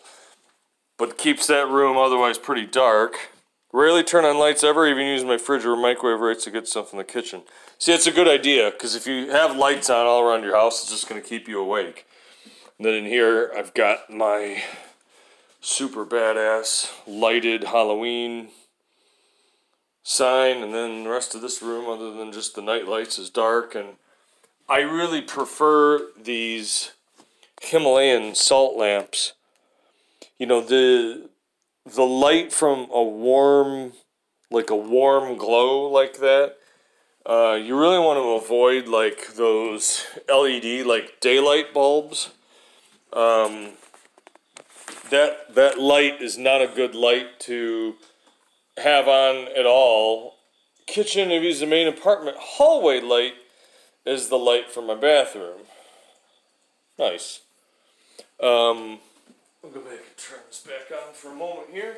but 0.97 1.17
keeps 1.17 1.47
that 1.47 1.69
room 1.69 1.95
otherwise 1.95 2.37
pretty 2.37 2.65
dark. 2.65 3.29
Rarely 3.75 4.03
turn 4.03 4.23
on 4.23 4.39
lights 4.39 4.63
ever, 4.63 4.87
even 4.87 5.05
use 5.05 5.25
my 5.25 5.37
fridge 5.37 5.65
or 5.65 5.75
microwave 5.75 6.21
right 6.21 6.39
to 6.39 6.49
get 6.49 6.65
stuff 6.65 6.93
in 6.93 6.97
the 6.97 7.03
kitchen. 7.03 7.41
See, 7.77 7.93
it's 7.93 8.07
a 8.07 8.11
good 8.11 8.25
idea 8.25 8.71
because 8.71 8.95
if 8.95 9.05
you 9.05 9.31
have 9.31 9.57
lights 9.57 9.89
on 9.89 10.05
all 10.05 10.21
around 10.21 10.43
your 10.43 10.55
house, 10.55 10.81
it's 10.81 10.91
just 10.91 11.09
going 11.09 11.21
to 11.21 11.27
keep 11.27 11.45
you 11.49 11.59
awake. 11.59 12.07
And 12.77 12.85
then 12.85 12.93
in 12.93 13.03
here, 13.03 13.51
I've 13.53 13.73
got 13.73 14.09
my 14.09 14.63
super 15.59 16.05
badass 16.05 16.89
lighted 17.05 17.65
Halloween 17.65 18.47
sign, 20.03 20.63
and 20.63 20.73
then 20.73 21.03
the 21.03 21.09
rest 21.09 21.35
of 21.35 21.41
this 21.41 21.61
room, 21.61 21.89
other 21.89 22.13
than 22.13 22.31
just 22.31 22.55
the 22.55 22.61
night 22.61 22.87
lights, 22.87 23.19
is 23.19 23.29
dark. 23.29 23.75
And 23.75 23.97
I 24.69 24.79
really 24.79 25.21
prefer 25.21 25.99
these 26.17 26.91
Himalayan 27.61 28.35
salt 28.35 28.77
lamps. 28.77 29.33
You 30.39 30.45
know 30.45 30.61
the 30.61 31.27
the 31.85 32.03
light 32.03 32.51
from 32.51 32.87
a 32.91 33.03
warm, 33.03 33.93
like 34.49 34.69
a 34.69 34.75
warm 34.75 35.37
glow 35.37 35.89
like 35.89 36.17
that. 36.19 36.57
Uh, 37.25 37.59
you 37.61 37.79
really 37.79 37.99
want 37.99 38.17
to 38.17 38.45
avoid 38.45 38.87
like 38.87 39.35
those 39.35 40.05
LED 40.29 40.85
like 40.85 41.19
daylight 41.21 41.73
bulbs. 41.73 42.31
Um, 43.13 43.71
that 45.09 45.53
that 45.55 45.79
light 45.79 46.21
is 46.21 46.37
not 46.37 46.61
a 46.61 46.67
good 46.67 46.95
light 46.95 47.39
to 47.41 47.95
have 48.77 49.07
on 49.07 49.47
at 49.57 49.65
all. 49.65 50.35
Kitchen, 50.87 51.31
if 51.31 51.41
he's 51.41 51.61
the 51.61 51.65
main 51.65 51.87
apartment, 51.87 52.37
hallway 52.39 52.99
light 52.99 53.33
is 54.05 54.29
the 54.29 54.37
light 54.37 54.71
from 54.71 54.85
my 54.85 54.95
bathroom. 54.95 55.61
Nice. 56.99 57.41
Um, 58.41 58.99
I'll 59.65 59.71
go 59.71 59.79
back 59.79 59.93
and 59.93 60.17
turn 60.17 60.39
this 60.47 60.59
back 60.59 60.91
on 60.91 61.13
for 61.13 61.31
a 61.31 61.35
moment 61.35 61.69
here. 61.71 61.95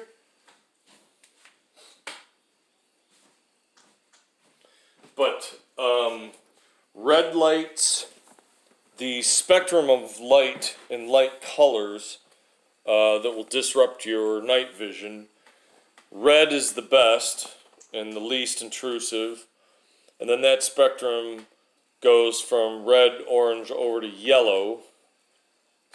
But 5.17 5.59
um, 5.77 6.31
red 6.95 7.35
lights, 7.35 8.07
the 8.97 9.21
spectrum 9.21 9.89
of 9.89 10.19
light 10.19 10.77
and 10.89 11.09
light 11.09 11.41
colors 11.41 12.19
uh, 12.85 13.19
that 13.19 13.33
will 13.35 13.43
disrupt 13.43 14.05
your 14.05 14.41
night 14.41 14.77
vision. 14.77 15.25
Red 16.09 16.53
is 16.53 16.73
the 16.73 16.81
best 16.81 17.57
and 17.93 18.13
the 18.13 18.21
least 18.21 18.61
intrusive. 18.61 19.45
And 20.21 20.29
then 20.29 20.41
that 20.41 20.63
spectrum 20.63 21.47
goes 22.01 22.39
from 22.39 22.85
red, 22.85 23.23
orange 23.27 23.71
over 23.71 23.99
to 24.01 24.07
yellow, 24.07 24.81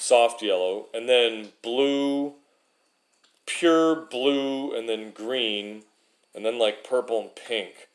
soft 0.02 0.42
yellow, 0.42 0.86
and 0.92 1.08
then 1.08 1.50
blue, 1.62 2.34
pure 3.46 3.94
blue, 3.94 4.74
and 4.76 4.88
then 4.88 5.12
green, 5.12 5.82
and 6.34 6.44
then 6.44 6.58
like 6.58 6.84
purple 6.84 7.20
and 7.20 7.30
pink. 7.36 7.88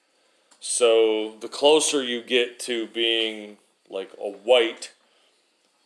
So 0.59 1.35
the 1.41 1.49
closer 1.49 2.01
you 2.01 2.23
get 2.23 2.59
to 2.61 2.87
being 2.87 3.57
like 3.89 4.11
a 4.19 4.29
white, 4.29 4.93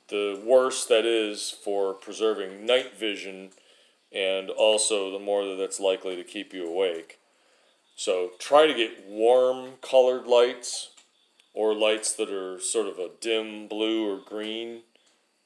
the 0.10 0.42
worse 0.46 0.86
that 0.86 1.06
is 1.06 1.50
for 1.50 1.94
preserving 1.94 2.66
night 2.66 2.98
vision, 2.98 3.50
and 4.14 4.50
also 4.50 5.12
the 5.12 5.24
more 5.24 5.44
that 5.46 5.56
that's 5.56 5.80
likely 5.80 6.16
to 6.16 6.24
keep 6.24 6.54
you 6.54 6.68
awake. 6.68 7.18
So 7.96 8.32
try 8.38 8.68
to 8.68 8.74
get 8.74 9.08
warm 9.08 9.74
colored 9.82 10.28
lights 10.28 10.90
or 11.54 11.74
lights 11.74 12.14
that 12.14 12.30
are 12.30 12.60
sort 12.60 12.88
of 12.88 13.00
a 13.00 13.10
dim 13.20 13.68
blue 13.68 14.08
or 14.08 14.22
green 14.24 14.82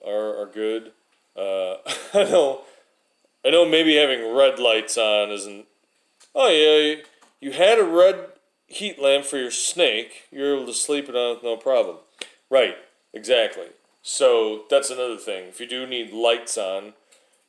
are, 0.05 0.41
are 0.41 0.51
good. 0.53 0.91
Uh, 1.35 1.75
I 2.13 2.23
know, 2.23 2.61
I 3.45 3.49
know. 3.49 3.67
Maybe 3.67 3.95
having 3.95 4.35
red 4.35 4.59
lights 4.59 4.97
on 4.97 5.31
isn't. 5.31 5.65
Oh 6.33 6.49
yeah, 6.49 7.01
you 7.39 7.51
had 7.51 7.79
a 7.79 7.83
red 7.83 8.27
heat 8.67 9.01
lamp 9.01 9.25
for 9.25 9.37
your 9.37 9.51
snake. 9.51 10.23
You're 10.31 10.55
able 10.55 10.65
to 10.67 10.73
sleep 10.73 11.09
it 11.09 11.15
on 11.15 11.35
with 11.35 11.43
no 11.43 11.57
problem. 11.57 11.97
Right, 12.49 12.75
exactly. 13.13 13.67
So 14.01 14.63
that's 14.69 14.89
another 14.89 15.17
thing. 15.17 15.47
If 15.47 15.59
you 15.59 15.67
do 15.67 15.87
need 15.87 16.13
lights 16.13 16.57
on, 16.57 16.93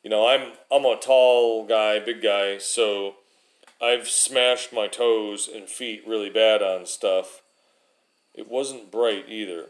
you 0.02 0.10
know, 0.10 0.26
I'm 0.26 0.52
I'm 0.70 0.84
a 0.84 0.96
tall 0.96 1.66
guy, 1.66 1.98
big 1.98 2.22
guy, 2.22 2.58
so 2.58 3.16
I've 3.80 4.08
smashed 4.08 4.72
my 4.72 4.86
toes 4.86 5.48
and 5.52 5.68
feet 5.68 6.02
really 6.06 6.30
bad 6.30 6.62
on 6.62 6.86
stuff. 6.86 7.42
It 8.34 8.48
wasn't 8.48 8.90
bright 8.90 9.26
either. 9.28 9.66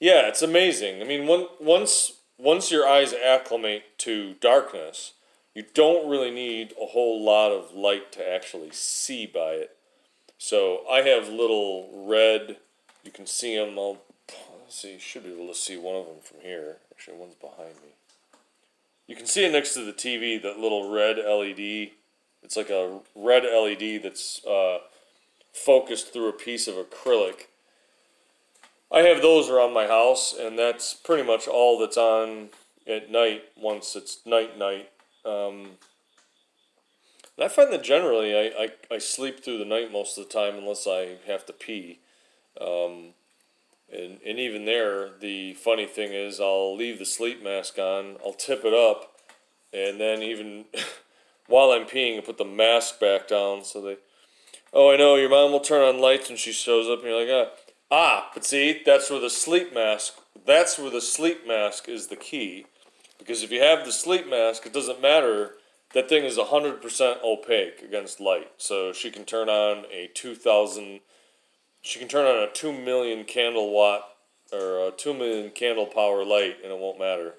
Yeah, 0.00 0.28
it's 0.28 0.42
amazing. 0.42 1.00
I 1.00 1.04
mean, 1.04 1.26
one, 1.26 1.46
once 1.60 2.15
once 2.38 2.70
your 2.70 2.86
eyes 2.86 3.12
acclimate 3.12 3.98
to 3.98 4.34
darkness, 4.34 5.12
you 5.54 5.64
don't 5.74 6.08
really 6.08 6.30
need 6.30 6.74
a 6.80 6.86
whole 6.86 7.22
lot 7.22 7.50
of 7.50 7.74
light 7.74 8.12
to 8.12 8.28
actually 8.28 8.70
see 8.72 9.26
by 9.26 9.52
it. 9.52 9.76
So 10.38 10.82
I 10.90 10.98
have 11.02 11.28
little 11.28 11.88
red. 12.06 12.58
You 13.04 13.10
can 13.10 13.26
see 13.26 13.56
them. 13.56 13.78
I'll 13.78 13.98
see. 14.68 14.94
You 14.94 14.98
should 14.98 15.24
be 15.24 15.32
able 15.32 15.48
to 15.48 15.54
see 15.54 15.76
one 15.76 15.96
of 15.96 16.06
them 16.06 16.16
from 16.22 16.40
here. 16.40 16.76
Actually, 16.92 17.16
one's 17.16 17.34
behind 17.34 17.74
me. 17.76 17.94
You 19.06 19.16
can 19.16 19.26
see 19.26 19.46
it 19.46 19.52
next 19.52 19.74
to 19.74 19.84
the 19.84 19.92
TV. 19.92 20.40
That 20.40 20.58
little 20.58 20.92
red 20.92 21.16
LED. 21.16 21.92
It's 22.42 22.56
like 22.56 22.70
a 22.70 23.00
red 23.14 23.44
LED 23.44 24.02
that's 24.02 24.44
uh, 24.44 24.78
focused 25.52 26.12
through 26.12 26.28
a 26.28 26.32
piece 26.32 26.68
of 26.68 26.74
acrylic. 26.74 27.46
I 28.96 29.00
have 29.00 29.20
those 29.20 29.50
around 29.50 29.74
my 29.74 29.86
house, 29.86 30.34
and 30.34 30.58
that's 30.58 30.94
pretty 30.94 31.22
much 31.22 31.46
all 31.46 31.78
that's 31.78 31.98
on 31.98 32.48
at 32.86 33.10
night 33.10 33.42
once 33.54 33.94
it's 33.94 34.24
night 34.24 34.56
night. 34.56 34.88
Um, 35.22 35.72
and 37.36 37.44
I 37.44 37.48
find 37.48 37.70
that 37.74 37.84
generally 37.84 38.34
I, 38.34 38.64
I, 38.90 38.94
I 38.94 38.96
sleep 38.96 39.44
through 39.44 39.58
the 39.58 39.66
night 39.66 39.92
most 39.92 40.16
of 40.16 40.26
the 40.26 40.32
time 40.32 40.54
unless 40.54 40.86
I 40.86 41.16
have 41.26 41.44
to 41.44 41.52
pee. 41.52 41.98
Um, 42.58 43.08
and, 43.92 44.18
and 44.26 44.38
even 44.38 44.64
there, 44.64 45.10
the 45.20 45.52
funny 45.52 45.84
thing 45.84 46.14
is, 46.14 46.40
I'll 46.40 46.74
leave 46.74 46.98
the 46.98 47.04
sleep 47.04 47.44
mask 47.44 47.78
on, 47.78 48.16
I'll 48.24 48.32
tip 48.32 48.64
it 48.64 48.72
up, 48.72 49.12
and 49.74 50.00
then 50.00 50.22
even 50.22 50.64
while 51.48 51.70
I'm 51.70 51.84
peeing, 51.84 52.16
I 52.16 52.22
put 52.22 52.38
the 52.38 52.46
mask 52.46 52.98
back 52.98 53.28
down 53.28 53.62
so 53.62 53.82
they, 53.82 53.98
oh, 54.72 54.90
I 54.90 54.96
know, 54.96 55.16
your 55.16 55.28
mom 55.28 55.52
will 55.52 55.60
turn 55.60 55.82
on 55.82 56.00
lights 56.00 56.30
when 56.30 56.38
she 56.38 56.52
shows 56.52 56.88
up, 56.88 57.00
and 57.00 57.08
you're 57.10 57.20
like, 57.20 57.48
ah. 57.50 57.65
Ah, 57.90 58.30
but 58.34 58.44
see, 58.44 58.82
that's 58.84 59.10
where 59.10 59.20
the 59.20 59.30
sleep 59.30 59.72
mask, 59.72 60.14
that's 60.44 60.78
where 60.78 60.90
the 60.90 61.00
sleep 61.00 61.46
mask 61.46 61.88
is 61.88 62.08
the 62.08 62.16
key. 62.16 62.66
Because 63.18 63.42
if 63.42 63.50
you 63.50 63.60
have 63.60 63.84
the 63.84 63.92
sleep 63.92 64.28
mask, 64.28 64.66
it 64.66 64.72
doesn't 64.72 65.00
matter. 65.00 65.54
That 65.94 66.08
thing 66.08 66.24
is 66.24 66.36
100% 66.36 67.22
opaque 67.22 67.82
against 67.82 68.20
light. 68.20 68.50
So 68.56 68.92
she 68.92 69.10
can 69.10 69.24
turn 69.24 69.48
on 69.48 69.84
a 69.92 70.10
2000, 70.14 71.00
she 71.80 71.98
can 71.98 72.08
turn 72.08 72.26
on 72.26 72.42
a 72.42 72.52
2 72.52 72.72
million 72.72 73.24
candle 73.24 73.70
watt 73.70 74.02
or 74.52 74.88
a 74.88 74.90
2 74.90 75.14
million 75.14 75.50
candle 75.50 75.86
power 75.86 76.24
light 76.24 76.56
and 76.62 76.72
it 76.72 76.78
won't 76.78 76.98
matter. 76.98 77.34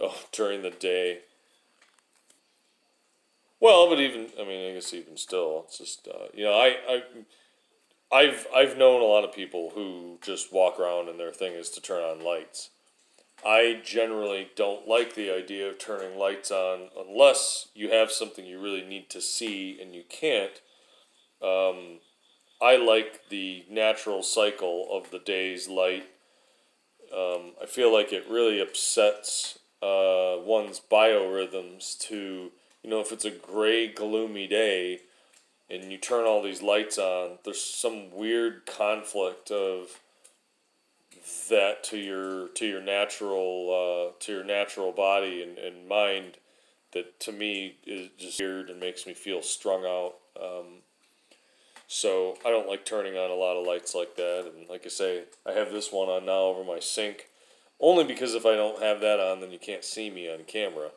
Oh, 0.00 0.18
during 0.32 0.62
the 0.62 0.70
day. 0.70 1.20
Well, 3.60 3.88
but 3.88 4.00
even, 4.00 4.28
I 4.38 4.44
mean, 4.44 4.70
I 4.70 4.74
guess 4.74 4.92
even 4.92 5.16
still, 5.16 5.64
it's 5.66 5.78
just, 5.78 6.08
uh, 6.08 6.26
you 6.34 6.44
know, 6.44 6.52
I, 6.52 6.76
I, 6.88 7.02
I've 8.12 8.46
I've 8.54 8.78
known 8.78 9.00
a 9.00 9.04
lot 9.04 9.24
of 9.24 9.34
people 9.34 9.72
who 9.74 10.18
just 10.22 10.52
walk 10.52 10.78
around 10.78 11.08
and 11.08 11.18
their 11.18 11.32
thing 11.32 11.54
is 11.54 11.70
to 11.70 11.80
turn 11.80 12.02
on 12.02 12.24
lights. 12.24 12.70
I 13.44 13.80
generally 13.84 14.50
don't 14.56 14.88
like 14.88 15.14
the 15.14 15.30
idea 15.30 15.68
of 15.68 15.78
turning 15.78 16.18
lights 16.18 16.50
on 16.50 16.88
unless 16.98 17.68
you 17.74 17.90
have 17.90 18.10
something 18.10 18.46
you 18.46 18.60
really 18.60 18.82
need 18.82 19.10
to 19.10 19.20
see 19.20 19.78
and 19.80 19.94
you 19.94 20.04
can't. 20.08 20.62
Um, 21.42 22.00
I 22.60 22.76
like 22.76 23.28
the 23.28 23.64
natural 23.70 24.22
cycle 24.22 24.88
of 24.90 25.10
the 25.10 25.18
day's 25.18 25.68
light. 25.68 26.06
Um, 27.14 27.52
I 27.62 27.66
feel 27.66 27.92
like 27.92 28.12
it 28.12 28.26
really 28.28 28.60
upsets 28.60 29.58
uh, 29.82 30.36
one's 30.38 30.80
biorhythms 30.80 31.98
to, 31.98 32.50
you 32.82 32.90
know, 32.90 33.00
if 33.00 33.12
it's 33.12 33.24
a 33.24 33.30
gray, 33.30 33.86
gloomy 33.86 34.46
day, 34.46 35.00
and 35.68 35.90
you 35.90 35.98
turn 35.98 36.24
all 36.24 36.42
these 36.42 36.62
lights 36.62 36.98
on, 36.98 37.38
there's 37.44 37.60
some 37.60 38.10
weird 38.10 38.66
conflict 38.66 39.50
of 39.50 40.00
that 41.50 41.82
to 41.82 41.96
your 41.96 42.48
to 42.48 42.66
your 42.66 42.80
natural 42.82 44.12
uh, 44.12 44.12
to 44.20 44.32
your 44.32 44.44
natural 44.44 44.92
body 44.92 45.42
and, 45.42 45.58
and 45.58 45.88
mind 45.88 46.36
that 46.92 47.18
to 47.20 47.32
me 47.32 47.76
is 47.84 48.10
just 48.16 48.40
weird 48.40 48.70
and 48.70 48.78
makes 48.80 49.06
me 49.06 49.14
feel 49.14 49.42
strung 49.42 49.84
out. 49.84 50.14
Um, 50.40 50.82
so 51.88 52.36
I 52.44 52.50
don't 52.50 52.68
like 52.68 52.84
turning 52.84 53.16
on 53.16 53.30
a 53.30 53.34
lot 53.34 53.56
of 53.56 53.66
lights 53.66 53.94
like 53.94 54.16
that. 54.16 54.50
And 54.54 54.68
like 54.68 54.82
I 54.86 54.88
say, 54.88 55.24
I 55.44 55.52
have 55.52 55.72
this 55.72 55.92
one 55.92 56.08
on 56.08 56.26
now 56.26 56.42
over 56.44 56.64
my 56.64 56.80
sink, 56.80 57.28
only 57.80 58.04
because 58.04 58.34
if 58.34 58.46
I 58.46 58.54
don't 58.54 58.82
have 58.82 59.00
that 59.00 59.20
on, 59.20 59.40
then 59.40 59.52
you 59.52 59.58
can't 59.58 59.84
see 59.84 60.10
me 60.10 60.32
on 60.32 60.44
camera. 60.44 60.90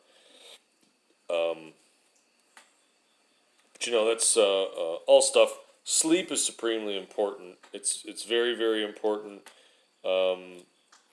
Um, 1.30 1.74
but 3.80 3.88
you 3.88 3.94
know, 3.94 4.08
that's 4.08 4.36
uh, 4.36 4.64
uh, 4.64 4.96
all 5.08 5.22
stuff. 5.22 5.58
Sleep 5.84 6.32
is 6.32 6.46
supremely 6.46 6.98
important. 6.98 7.56
It's 7.74 8.04
it's 8.06 8.24
very 8.24 8.56
very 8.56 8.84
important. 8.84 9.42
Um, 10.06 10.64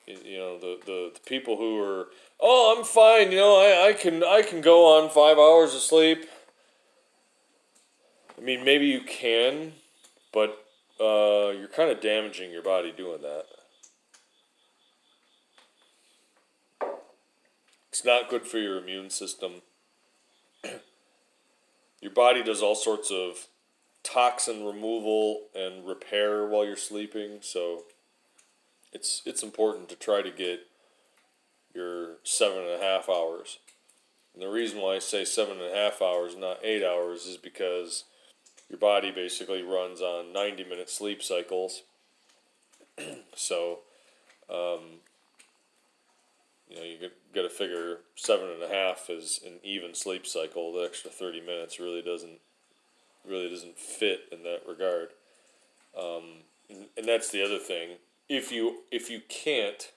you 0.07 0.39
know, 0.39 0.59
the, 0.59 0.79
the, 0.85 1.11
the 1.15 1.21
people 1.27 1.57
who 1.57 1.81
are 1.81 2.09
oh 2.41 2.77
I'm 2.77 2.85
fine. 2.85 3.31
You 3.31 3.39
know, 3.39 3.57
I, 3.57 3.89
I 3.89 3.93
can 3.93 4.25
I 4.25 4.43
can 4.43 4.61
go 4.61 4.99
on 4.99 5.11
five 5.11 5.39
hours 5.39 5.75
of 5.75 5.81
sleep. 5.81 6.27
I 8.37 8.41
mean, 8.43 8.65
maybe 8.65 8.87
you 8.87 9.01
can, 9.01 9.73
but 10.33 10.67
uh, 11.01 11.53
you're 11.57 11.69
kind 11.69 11.91
of 11.91 12.01
damaging 12.01 12.51
your 12.51 12.63
body 12.63 12.93
doing 12.95 13.23
that. 13.23 13.45
It's 17.89 18.05
not 18.05 18.29
good 18.29 18.47
for 18.47 18.59
your 18.59 18.77
immune 18.77 19.09
system 19.09 19.63
your 22.07 22.15
body 22.15 22.41
does 22.41 22.63
all 22.63 22.77
sorts 22.77 23.11
of 23.11 23.49
toxin 24.05 24.65
removal 24.65 25.49
and 25.57 25.85
repair 25.85 26.47
while 26.47 26.65
you're 26.65 26.77
sleeping, 26.77 27.39
so 27.41 27.83
it's 28.93 29.23
it's 29.27 29.43
important 29.43 29.89
to 29.89 29.97
try 29.97 30.23
to 30.23 30.31
get 30.31 30.69
your 31.75 32.19
seven 32.23 32.59
and 32.59 32.81
a 32.81 32.85
half 32.85 33.09
hours. 33.09 33.59
And 34.33 34.41
the 34.41 34.49
reason 34.49 34.81
why 34.81 34.95
I 34.95 34.99
say 35.01 35.25
seven 35.25 35.59
and 35.61 35.73
a 35.73 35.75
half 35.75 36.01
hours, 36.01 36.37
not 36.37 36.61
eight 36.63 36.85
hours, 36.85 37.27
is 37.27 37.39
because 37.39 38.05
your 38.71 38.79
body 38.79 39.11
basically 39.11 39.63
runs 39.63 40.01
on 40.01 40.33
90 40.33 40.63
minute 40.63 40.89
sleep 40.89 41.25
cycles. 41.25 41.83
so, 43.35 43.81
um, 44.49 45.01
you 46.69 46.77
know, 46.77 46.83
you 46.83 46.97
got 47.35 47.43
to 47.43 47.49
figure 47.49 47.99
seven 48.17 48.49
and 48.51 48.63
a 48.63 48.69
half 48.69 49.09
is 49.09 49.41
an 49.45 49.55
even 49.63 49.95
sleep 49.95 50.27
cycle. 50.27 50.73
The 50.73 50.85
extra 50.85 51.11
30 51.11 51.41
minutes 51.41 51.79
really 51.79 52.03
doesn't 52.03 52.41
really 53.27 53.49
doesn't 53.51 53.79
fit 53.79 54.21
in 54.31 54.43
that 54.45 54.63
regard. 54.69 55.09
Um, 55.99 56.45
and, 56.69 57.07
that's 57.07 57.31
the 57.31 57.45
other 57.45 57.59
thing. 57.59 57.97
If 58.29 58.53
you 58.53 58.83
if 58.91 59.11
you 59.11 59.21
can't 59.29 59.93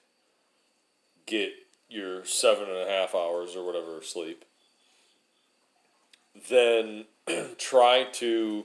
get 1.26 1.52
your 1.88 2.24
seven 2.24 2.68
and 2.68 2.78
a 2.78 2.90
half 2.90 3.14
hours 3.14 3.56
or 3.56 3.64
whatever 3.64 4.02
sleep, 4.02 4.44
then 6.48 7.06
try 7.58 8.04
to 8.12 8.64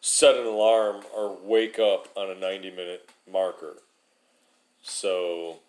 set 0.00 0.36
an 0.36 0.46
alarm 0.46 1.02
or 1.16 1.36
wake 1.42 1.78
up 1.78 2.08
on 2.16 2.30
a 2.30 2.34
90 2.34 2.70
minute 2.70 3.08
marker. 3.30 3.76
So, 4.82 5.60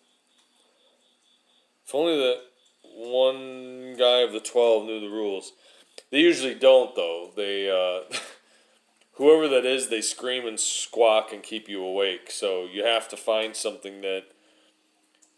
if 1.86 1.94
only 1.94 2.16
that 2.16 2.40
one 2.82 3.94
guy 3.98 4.20
of 4.20 4.32
the 4.32 4.40
12 4.40 4.86
knew 4.86 5.00
the 5.00 5.08
rules. 5.08 5.52
They 6.10 6.20
usually 6.20 6.54
don't, 6.54 6.94
though. 6.94 7.30
They, 7.36 7.70
uh, 7.70 8.12
whoever 9.12 9.48
that 9.48 9.64
is, 9.64 9.88
they 9.88 10.00
scream 10.00 10.46
and 10.46 10.58
squawk 10.58 11.32
and 11.32 11.42
keep 11.42 11.68
you 11.68 11.84
awake. 11.84 12.30
So, 12.30 12.66
you 12.70 12.84
have 12.84 13.08
to 13.08 13.16
find 13.16 13.54
something 13.54 14.00
that, 14.00 14.24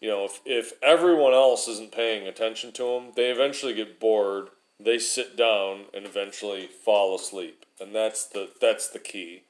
you 0.00 0.08
know, 0.08 0.24
if, 0.24 0.40
if 0.44 0.72
everyone 0.82 1.32
else 1.32 1.68
isn't 1.68 1.92
paying 1.92 2.26
attention 2.26 2.72
to 2.72 2.82
them, 2.82 3.12
they 3.14 3.30
eventually 3.30 3.74
get 3.74 4.00
bored 4.00 4.48
they 4.80 4.98
sit 4.98 5.36
down 5.36 5.86
and 5.92 6.06
eventually 6.06 6.66
fall 6.66 7.14
asleep, 7.14 7.66
and 7.80 7.94
that's 7.94 8.26
the 8.26 8.50
that's 8.60 8.88
the 8.88 8.98
key. 8.98 9.42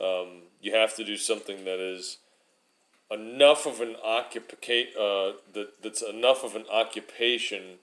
Um, 0.00 0.42
you 0.60 0.74
have 0.74 0.94
to 0.96 1.04
do 1.04 1.16
something 1.16 1.64
that 1.64 1.80
is 1.80 2.18
enough 3.12 3.66
of 3.66 3.80
an 3.80 3.96
occupation 4.04 4.92
uh, 4.98 5.32
that 5.52 5.82
that's 5.82 6.02
enough 6.02 6.44
of 6.44 6.54
an 6.56 6.64
occupation 6.72 7.78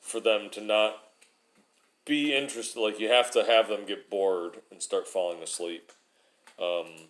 for 0.00 0.20
them 0.20 0.50
to 0.50 0.60
not 0.60 0.96
be 2.04 2.34
interested. 2.34 2.80
Like 2.80 3.00
you 3.00 3.08
have 3.08 3.30
to 3.32 3.44
have 3.44 3.68
them 3.68 3.86
get 3.86 4.10
bored 4.10 4.60
and 4.70 4.82
start 4.82 5.08
falling 5.08 5.42
asleep, 5.42 5.92
um, 6.60 7.08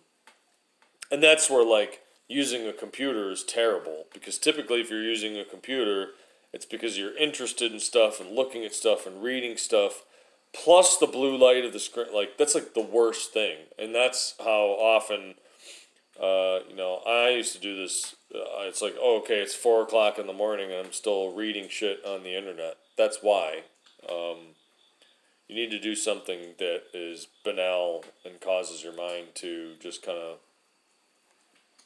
and 1.11 1.21
that's 1.21 1.49
where 1.49 1.65
like 1.65 2.01
using 2.27 2.67
a 2.67 2.73
computer 2.73 3.29
is 3.29 3.43
terrible 3.43 4.05
because 4.13 4.39
typically 4.39 4.81
if 4.81 4.89
you're 4.89 5.03
using 5.03 5.37
a 5.37 5.45
computer 5.45 6.09
it's 6.55 6.65
because 6.65 6.97
you're 6.97 7.17
interested 7.17 7.73
in 7.73 7.81
stuff 7.81 8.21
and 8.21 8.33
looking 8.33 8.63
at 8.63 8.73
stuff 8.73 9.05
and 9.05 9.21
reading 9.21 9.57
stuff, 9.57 10.05
plus 10.53 10.95
the 10.95 11.05
blue 11.05 11.35
light 11.35 11.65
of 11.65 11.73
the 11.73 11.81
screen. 11.81 12.07
Like 12.13 12.37
that's 12.37 12.55
like 12.55 12.73
the 12.73 12.81
worst 12.81 13.33
thing, 13.33 13.57
and 13.77 13.93
that's 13.93 14.35
how 14.39 14.69
often. 14.79 15.35
Uh, 16.21 16.59
you 16.69 16.75
know, 16.75 17.01
I 17.05 17.29
used 17.29 17.53
to 17.53 17.59
do 17.59 17.75
this. 17.75 18.15
Uh, 18.33 18.61
it's 18.61 18.81
like, 18.81 18.95
oh, 18.99 19.17
okay, 19.19 19.39
it's 19.39 19.55
four 19.55 19.81
o'clock 19.81 20.17
in 20.17 20.27
the 20.27 20.33
morning, 20.33 20.71
and 20.71 20.85
I'm 20.87 20.93
still 20.93 21.33
reading 21.33 21.67
shit 21.69 22.03
on 22.05 22.23
the 22.23 22.37
internet. 22.37 22.77
That's 22.97 23.19
why. 23.21 23.63
Um, 24.09 24.55
you 25.47 25.55
need 25.55 25.71
to 25.71 25.79
do 25.79 25.95
something 25.95 26.55
that 26.57 26.83
is 26.93 27.27
banal 27.43 28.05
and 28.23 28.39
causes 28.39 28.83
your 28.83 28.95
mind 28.95 29.27
to 29.35 29.73
just 29.79 30.01
kind 30.03 30.17
of 30.17 30.37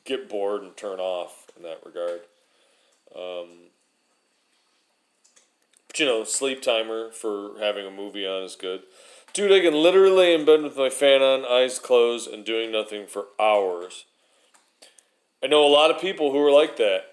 get 0.06 0.30
bored 0.30 0.62
and 0.62 0.78
turn 0.78 1.00
off 1.00 1.48
in 1.58 1.64
that 1.64 1.82
regard. 1.86 2.22
Um, 3.16 3.70
but 5.88 6.00
you 6.00 6.06
know, 6.06 6.24
sleep 6.24 6.62
timer 6.62 7.12
for 7.12 7.60
having 7.60 7.86
a 7.86 7.92
movie 7.92 8.26
on 8.26 8.44
is 8.44 8.56
good. 8.56 8.84
Dude, 9.34 9.52
I 9.52 9.60
can 9.60 9.74
literally 9.74 10.34
in 10.34 10.46
bed 10.46 10.64
with 10.64 10.78
my 10.78 10.90
fan 10.90 11.22
on, 11.22 11.46
eyes 11.46 11.80
closed, 11.80 12.30
and 12.30 12.46
doing 12.46 12.72
nothing 12.72 13.08
for 13.08 13.26
hours. 13.40 14.06
I 15.44 15.48
know 15.48 15.66
a 15.66 15.70
lot 15.70 15.92
of 15.92 16.02
people 16.02 16.32
who 16.32 16.40
are 16.40 16.52
like 16.52 16.78
that, 16.78 17.06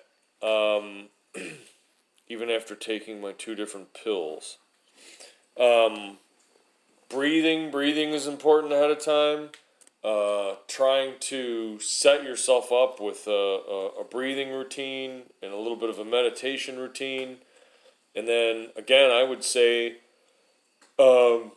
um, 0.43 1.09
even 2.29 2.51
after 2.51 2.75
taking 2.75 3.21
my 3.21 3.33
two 3.33 3.55
different 3.55 3.95
pills. 3.95 4.59
Um, 5.59 6.19
breathing, 7.09 7.71
breathing 7.71 8.11
is 8.11 8.27
important 8.27 8.73
ahead 8.73 8.91
of 8.91 9.05
time. 9.05 9.51
Uh, 10.05 10.57
trying 10.69 11.15
to 11.19 11.81
set 11.81 12.23
yourself 12.23 12.71
up 12.71 13.01
with 13.01 13.27
a, 13.27 13.31
a, 13.31 13.87
a 14.01 14.05
breathing 14.05 14.51
routine 14.51 15.23
and 15.43 15.53
a 15.53 15.57
little 15.57 15.77
bit 15.77 15.91
of 15.91 15.99
a 15.99 16.05
meditation 16.05 16.79
routine 16.79 17.39
and 18.17 18.27
then 18.27 18.69
again, 18.77 19.11
I 19.11 19.23
would 19.23 19.45
say, 19.45 19.99
um, 20.99 21.53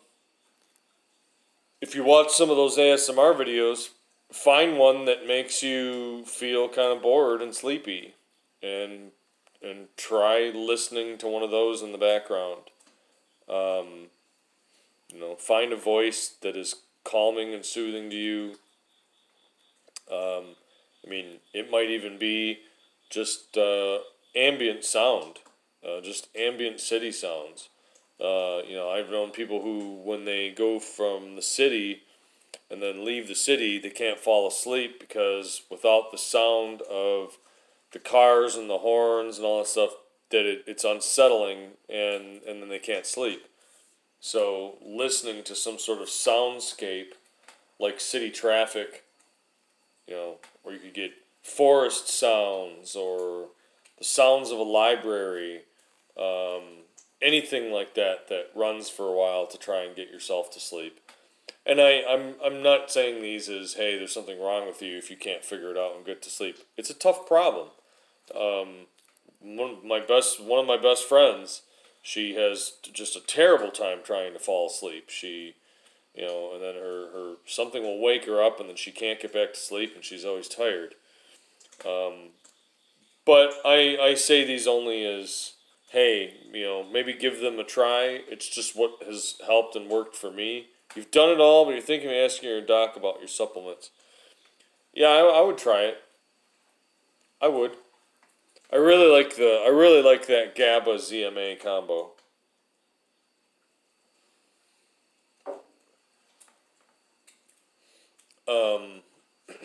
if 1.82 1.95
you 1.95 2.03
watch 2.03 2.32
some 2.32 2.49
of 2.49 2.58
those 2.58 2.77
ASMR 2.77 3.34
videos, 3.34 3.89
find 4.32 4.78
one 4.78 5.06
that 5.06 5.28
makes 5.28 5.63
you 5.63 6.24
feel 6.26 6.68
kind 6.70 6.92
of 6.92 7.02
bored 7.02 7.42
and 7.42 7.54
sleepy, 7.54 8.15
and 8.62 9.12
and 9.62 9.88
try 9.98 10.52
listening 10.54 11.18
to 11.18 11.28
one 11.28 11.44
of 11.44 11.52
those 11.52 11.82
in 11.82 11.92
the 11.92 11.98
background. 11.98 12.62
Um, 13.50 14.08
you 15.13 15.20
know, 15.20 15.36
find 15.36 15.74
a 15.74 15.78
voice 15.78 16.36
that 16.42 16.56
is 16.56 16.76
calming 17.04 17.54
and 17.54 17.65
soothing 17.65 18.10
to 18.10 18.15
you. 18.15 18.56
Um, 20.12 20.56
I 21.06 21.10
mean, 21.10 21.39
it 21.54 21.70
might 21.72 21.89
even 21.89 22.18
be 22.18 22.60
just 23.10 23.58
uh, 23.58 24.00
ambient 24.36 24.86
sound 24.86 25.39
uh, 25.86 26.02
just 26.02 26.28
ambient 26.36 26.80
city 26.80 27.12
sounds. 27.12 27.70
Uh, 28.20 28.62
you 28.68 28.76
know, 28.76 28.89
I've 28.89 29.10
known 29.10 29.32
people 29.32 29.62
who, 29.62 29.96
when 30.04 30.26
they 30.26 30.52
go 30.52 30.80
from 30.80 31.36
the 31.36 31.42
city 31.42 32.04
and 32.69 32.82
then 32.82 33.05
leave 33.05 33.27
the 33.27 33.36
city, 33.36 33.79
they 33.79 33.89
can't 33.89 34.19
fall 34.19 34.47
asleep 34.47 34.99
because 34.99 35.63
without 35.69 36.12
the 36.12 36.17
sound 36.17 36.82
of 36.84 37.38
the 37.91 37.99
cars 37.99 38.55
and 38.55 38.69
the 38.69 38.79
horns 38.79 39.38
and 39.38 39.45
all 39.45 39.60
that 39.60 39.67
stuff, 39.67 39.91
that 40.29 40.45
it, 40.45 40.63
it's 40.67 40.84
unsettling 40.84 41.71
and, 41.89 42.41
and 42.47 42.62
then 42.62 42.69
they 42.69 42.79
can't 42.79 43.05
sleep. 43.05 43.45
So, 44.21 44.75
listening 44.86 45.43
to 45.45 45.55
some 45.55 45.79
sort 45.79 46.01
of 46.01 46.10
soundscape 46.10 47.13
like 47.79 48.01
city 48.01 48.29
traffic, 48.29 49.05
you 50.08 50.13
know, 50.13 50.36
where 50.62 50.75
you 50.75 50.82
could 50.82 50.93
get 50.93 51.12
forest 51.41 52.10
sounds 52.10 52.95
or 52.95 53.47
the 53.97 54.03
sounds 54.03 54.51
of 54.51 54.60
a 54.60 54.63
library 54.63 55.62
um, 56.19 56.63
anything 57.21 57.71
like 57.71 57.95
that 57.95 58.27
that 58.27 58.49
runs 58.55 58.89
for 58.89 59.08
a 59.08 59.12
while 59.12 59.47
to 59.47 59.58
try 59.58 59.84
and 59.84 59.95
get 59.95 60.12
yourself 60.12 60.51
to 60.51 60.60
sleep. 60.60 60.99
And 61.65 61.80
I, 61.80 62.02
I'm, 62.10 62.36
I'm 62.43 62.63
not 62.63 62.89
saying 62.91 63.22
these 63.22 63.50
as, 63.50 63.74
hey, 63.74 63.98
there's 63.98 64.13
something 64.13 64.39
wrong 64.39 64.65
with 64.65 64.82
you 64.82 64.98
if 64.98 65.12
you 65.12 65.17
can't 65.17 65.43
figure 65.43 65.72
it 65.72 65.78
out 65.78 65.95
and 65.95 66.06
get 66.06 66.22
to 66.24 66.30
sleep. 66.30 66.58
It's 66.78 66.89
a 66.89 66.95
tough 66.95 67.28
problem. 67.28 67.67
Um, 68.36 68.88
one 69.41 69.72
of 69.72 69.84
my 69.84 70.00
best, 70.00 70.43
one 70.43 70.60
of 70.60 70.67
my 70.67 70.78
best 70.78 71.08
friends, 71.08 71.62
she 72.02 72.36
has 72.36 72.74
just 72.82 73.15
a 73.15 73.22
terrible 73.22 73.72
time 73.72 74.00
trying 74.04 74.34
to 74.34 74.39
fall 74.39 74.67
asleep. 74.67 75.10
She, 75.10 75.56
you 76.15 76.26
know, 76.26 76.52
and 76.54 76.63
then 76.63 76.76
her, 76.76 77.12
her 77.12 77.34
something 77.45 77.84
will 77.84 78.02
wake 78.02 78.26
her 78.26 78.43
up, 78.43 78.60
and 78.60 78.69
then 78.69 78.76
she 78.76 78.91
can't 78.91 79.22
get 79.22 79.34
back 79.34 79.54
to 79.54 79.60
sleep, 79.60 79.93
and 79.95 80.04
she's 80.04 80.26
always 80.26 80.48
tired. 80.48 80.95
Um, 81.86 82.32
but 83.26 83.54
I, 83.63 83.98
I 84.02 84.15
say 84.15 84.43
these 84.43 84.67
only 84.67 85.06
as 85.06 85.54
hey, 85.91 86.36
you 86.54 86.63
know, 86.63 86.84
maybe 86.84 87.13
give 87.13 87.41
them 87.41 87.60
a 87.60 87.63
try. 87.63 88.19
It's 88.28 88.48
just 88.48 88.76
what 88.76 89.04
has 89.06 89.36
helped 89.45 89.76
and 89.76 89.89
worked 89.89 90.15
for 90.15 90.32
me. 90.32 90.67
You've 90.95 91.12
done 91.12 91.30
it 91.30 91.39
all, 91.39 91.65
but 91.65 91.71
you're 91.71 91.82
thinking 91.82 92.10
of 92.10 92.15
asking 92.15 92.49
your 92.49 92.62
doc 92.62 92.95
about 92.95 93.20
your 93.20 93.28
supplements. 93.28 93.91
Yeah, 94.93 95.07
I, 95.07 95.39
I 95.39 95.41
would 95.41 95.57
try 95.57 95.82
it. 95.82 96.01
I 97.41 97.47
would. 97.47 97.72
I 98.72 98.76
really 98.76 99.11
like 99.11 99.36
the 99.36 99.64
I 99.66 99.70
really 99.70 100.01
like 100.01 100.28
that 100.28 100.55
GABA 100.55 100.95
ZMA 100.95 101.59
combo. 101.61 102.11
Um, 108.47 109.01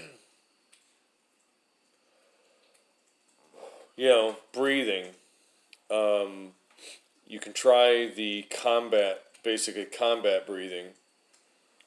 you 3.96 4.09
know, 4.09 4.36
breathing 4.53 5.07
um, 5.90 6.53
you 7.26 7.38
can 7.40 7.53
try 7.53 8.11
the 8.14 8.42
combat, 8.51 9.22
basically 9.42 9.84
combat 9.84 10.46
breathing, 10.46 10.88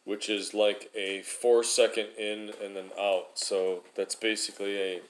which 0.08 0.30
is 0.30 0.54
like 0.54 0.90
a 0.96 1.22
four 1.22 1.62
second 1.66 2.08
in 2.18 2.50
and 2.64 2.78
then 2.78 2.86
out. 2.98 3.32
So 3.34 3.84
that's 3.94 4.16
basically 4.16 4.78
a 4.78 5.02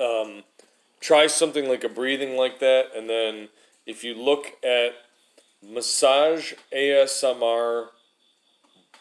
Um, 0.00 0.42
try 0.98 1.28
something 1.28 1.68
like 1.68 1.84
a 1.84 1.88
breathing 1.88 2.36
like 2.36 2.58
that, 2.58 2.86
and 2.96 3.08
then 3.08 3.50
if 3.86 4.02
you 4.02 4.14
look 4.14 4.56
at 4.64 4.94
massage 5.62 6.54
ASMR 6.72 7.90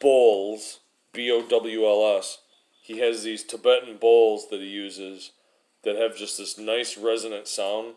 bowls, 0.02 0.80
B 1.14 1.32
O 1.32 1.42
W 1.42 1.86
L 1.86 2.18
S, 2.18 2.40
he 2.82 3.00
has 3.00 3.24
these 3.24 3.44
Tibetan 3.44 3.98
bowls 3.98 4.50
that 4.50 4.60
he 4.60 4.68
uses 4.68 5.32
that 5.84 5.96
have 5.96 6.18
just 6.18 6.38
this 6.38 6.58
nice 6.58 6.98
resonant 6.98 7.48
sound, 7.48 7.94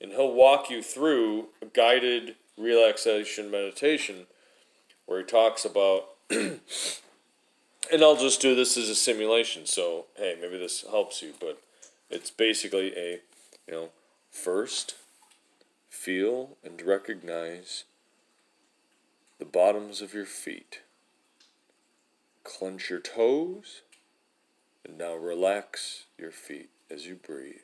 and 0.00 0.12
he'll 0.12 0.32
walk 0.32 0.70
you 0.70 0.82
through 0.82 1.48
a 1.60 1.66
guided 1.66 2.36
relaxation 2.56 3.50
meditation 3.50 4.26
where 5.06 5.18
he 5.18 5.24
talks 5.24 5.64
about. 5.64 6.10
and 6.30 6.60
I'll 7.92 8.16
just 8.16 8.40
do 8.40 8.54
this 8.54 8.76
as 8.76 8.88
a 8.88 8.94
simulation, 8.94 9.66
so 9.66 10.06
hey, 10.16 10.36
maybe 10.40 10.58
this 10.58 10.84
helps 10.88 11.22
you, 11.22 11.34
but 11.40 11.60
it's 12.10 12.30
basically 12.30 12.96
a, 12.96 13.20
you 13.66 13.72
know, 13.74 13.88
first 14.30 14.94
feel 15.88 16.56
and 16.64 16.80
recognize 16.82 17.84
the 19.38 19.44
bottoms 19.44 20.00
of 20.00 20.14
your 20.14 20.26
feet. 20.26 20.80
Clench 22.48 22.88
your 22.88 22.98
toes, 22.98 23.82
and 24.82 24.96
now 24.96 25.14
relax 25.14 26.06
your 26.16 26.30
feet 26.30 26.70
as 26.90 27.06
you 27.06 27.14
breathe. 27.14 27.56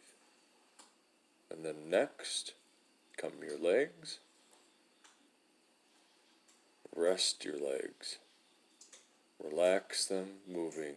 And 1.50 1.64
then 1.64 1.88
next, 1.88 2.52
come 3.16 3.32
your 3.42 3.58
legs. 3.58 4.18
Rest 6.94 7.46
your 7.46 7.56
legs. 7.56 8.18
Relax 9.42 10.04
them, 10.04 10.26
moving 10.46 10.96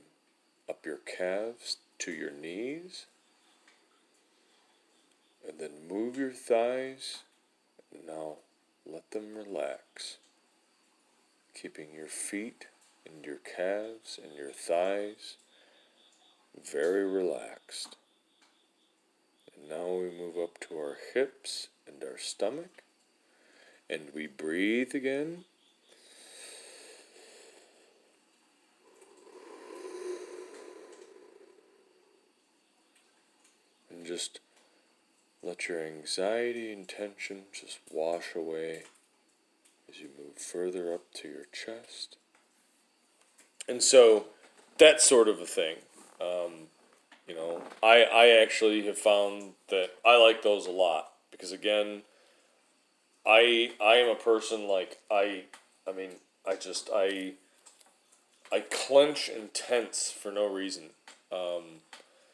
up 0.67 0.85
your 0.85 0.97
calves 0.97 1.77
to 1.99 2.11
your 2.11 2.31
knees. 2.31 3.05
And 5.47 5.59
then 5.59 5.87
move 5.89 6.17
your 6.17 6.33
thighs. 6.33 7.19
And 7.93 8.05
now 8.05 8.35
let 8.85 9.11
them 9.11 9.33
relax. 9.33 10.17
Keeping 11.55 11.93
your 11.95 12.07
feet 12.07 12.67
and 13.07 13.25
your 13.25 13.37
calves 13.37 14.19
and 14.21 14.33
your 14.33 14.51
thighs 14.51 15.37
very 16.71 17.05
relaxed. 17.05 17.95
And 19.55 19.69
now 19.69 19.87
we 19.87 20.09
move 20.09 20.37
up 20.37 20.59
to 20.67 20.77
our 20.77 20.97
hips 21.13 21.69
and 21.87 22.03
our 22.03 22.17
stomach. 22.17 22.83
And 23.89 24.09
we 24.13 24.27
breathe 24.27 24.93
again. 24.93 25.45
And 33.89 34.05
just 34.05 34.39
let 35.41 35.69
your 35.69 35.81
anxiety 35.81 36.73
and 36.73 36.87
tension 36.87 37.43
just 37.53 37.79
wash 37.89 38.35
away 38.35 38.83
as 39.89 39.99
you 39.99 40.09
move 40.17 40.37
further 40.37 40.93
up 40.93 41.13
to 41.13 41.29
your 41.29 41.45
chest. 41.53 42.17
And 43.67 43.83
so 43.83 44.25
that 44.77 45.01
sort 45.01 45.27
of 45.27 45.39
a 45.39 45.45
thing. 45.45 45.77
Um, 46.21 46.67
you 47.27 47.35
know, 47.35 47.61
I 47.83 48.03
I 48.03 48.27
actually 48.41 48.85
have 48.85 48.97
found 48.97 49.53
that 49.69 49.91
I 50.05 50.17
like 50.17 50.41
those 50.41 50.65
a 50.65 50.71
lot 50.71 51.11
because 51.31 51.51
again, 51.51 52.03
I 53.25 53.71
I 53.81 53.95
am 53.95 54.09
a 54.09 54.15
person 54.15 54.67
like 54.67 54.99
I 55.11 55.43
I 55.87 55.91
mean 55.91 56.11
I 56.47 56.55
just 56.55 56.89
I 56.93 57.33
I 58.51 58.61
clench 58.61 59.29
and 59.29 59.53
tense 59.53 60.11
for 60.11 60.31
no 60.31 60.47
reason. 60.47 60.91
Um, 61.31 61.81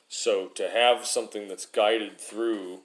so 0.08 0.48
to 0.50 0.70
have 0.70 1.08
something 1.08 1.48
that's 1.48 1.66
guided 1.66 2.22
through 2.22 2.82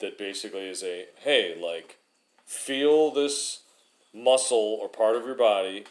that 0.00 0.18
basically 0.18 0.68
is 0.68 0.82
a 0.82 1.06
hey 1.20 1.56
like 1.60 1.98
feel 2.44 3.12
this 3.12 3.60
muscle 4.12 4.78
or 4.80 4.88
part 4.88 5.14
of 5.14 5.24
your 5.24 5.36
body 5.36 5.84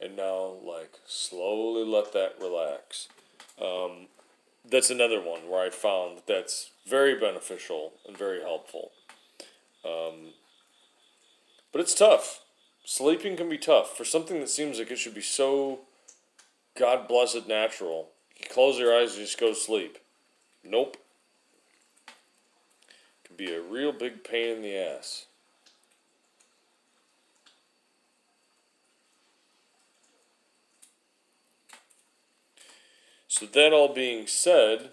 and 0.00 0.16
now 0.16 0.56
like 0.64 0.98
slowly 1.06 1.84
let 1.84 2.12
that 2.12 2.34
relax 2.40 3.08
um, 3.60 4.06
that's 4.70 4.90
another 4.90 5.20
one 5.20 5.48
where 5.48 5.64
I 5.64 5.70
found 5.70 6.22
that's 6.26 6.70
very 6.86 7.18
beneficial 7.18 7.92
and 8.06 8.16
very 8.16 8.40
helpful. 8.40 8.92
Um, 9.84 10.34
but 11.72 11.80
it's 11.80 11.94
tough. 11.94 12.40
Sleeping 12.84 13.36
can 13.36 13.48
be 13.48 13.58
tough 13.58 13.96
for 13.96 14.04
something 14.04 14.40
that 14.40 14.48
seems 14.48 14.78
like 14.78 14.90
it 14.90 14.98
should 14.98 15.14
be 15.14 15.20
so 15.20 15.80
God 16.78 17.08
blessed 17.08 17.48
natural. 17.48 18.08
You 18.38 18.46
close 18.48 18.78
your 18.78 18.96
eyes 18.96 19.16
and 19.16 19.24
just 19.24 19.40
go 19.40 19.48
to 19.48 19.54
sleep. 19.54 19.98
Nope. 20.64 20.96
It 22.08 23.28
can 23.28 23.36
be 23.36 23.52
a 23.52 23.60
real 23.60 23.92
big 23.92 24.24
pain 24.24 24.56
in 24.56 24.62
the 24.62 24.76
ass. 24.76 25.26
So 33.38 33.46
that 33.46 33.72
all 33.72 33.94
being 33.94 34.26
said, 34.26 34.90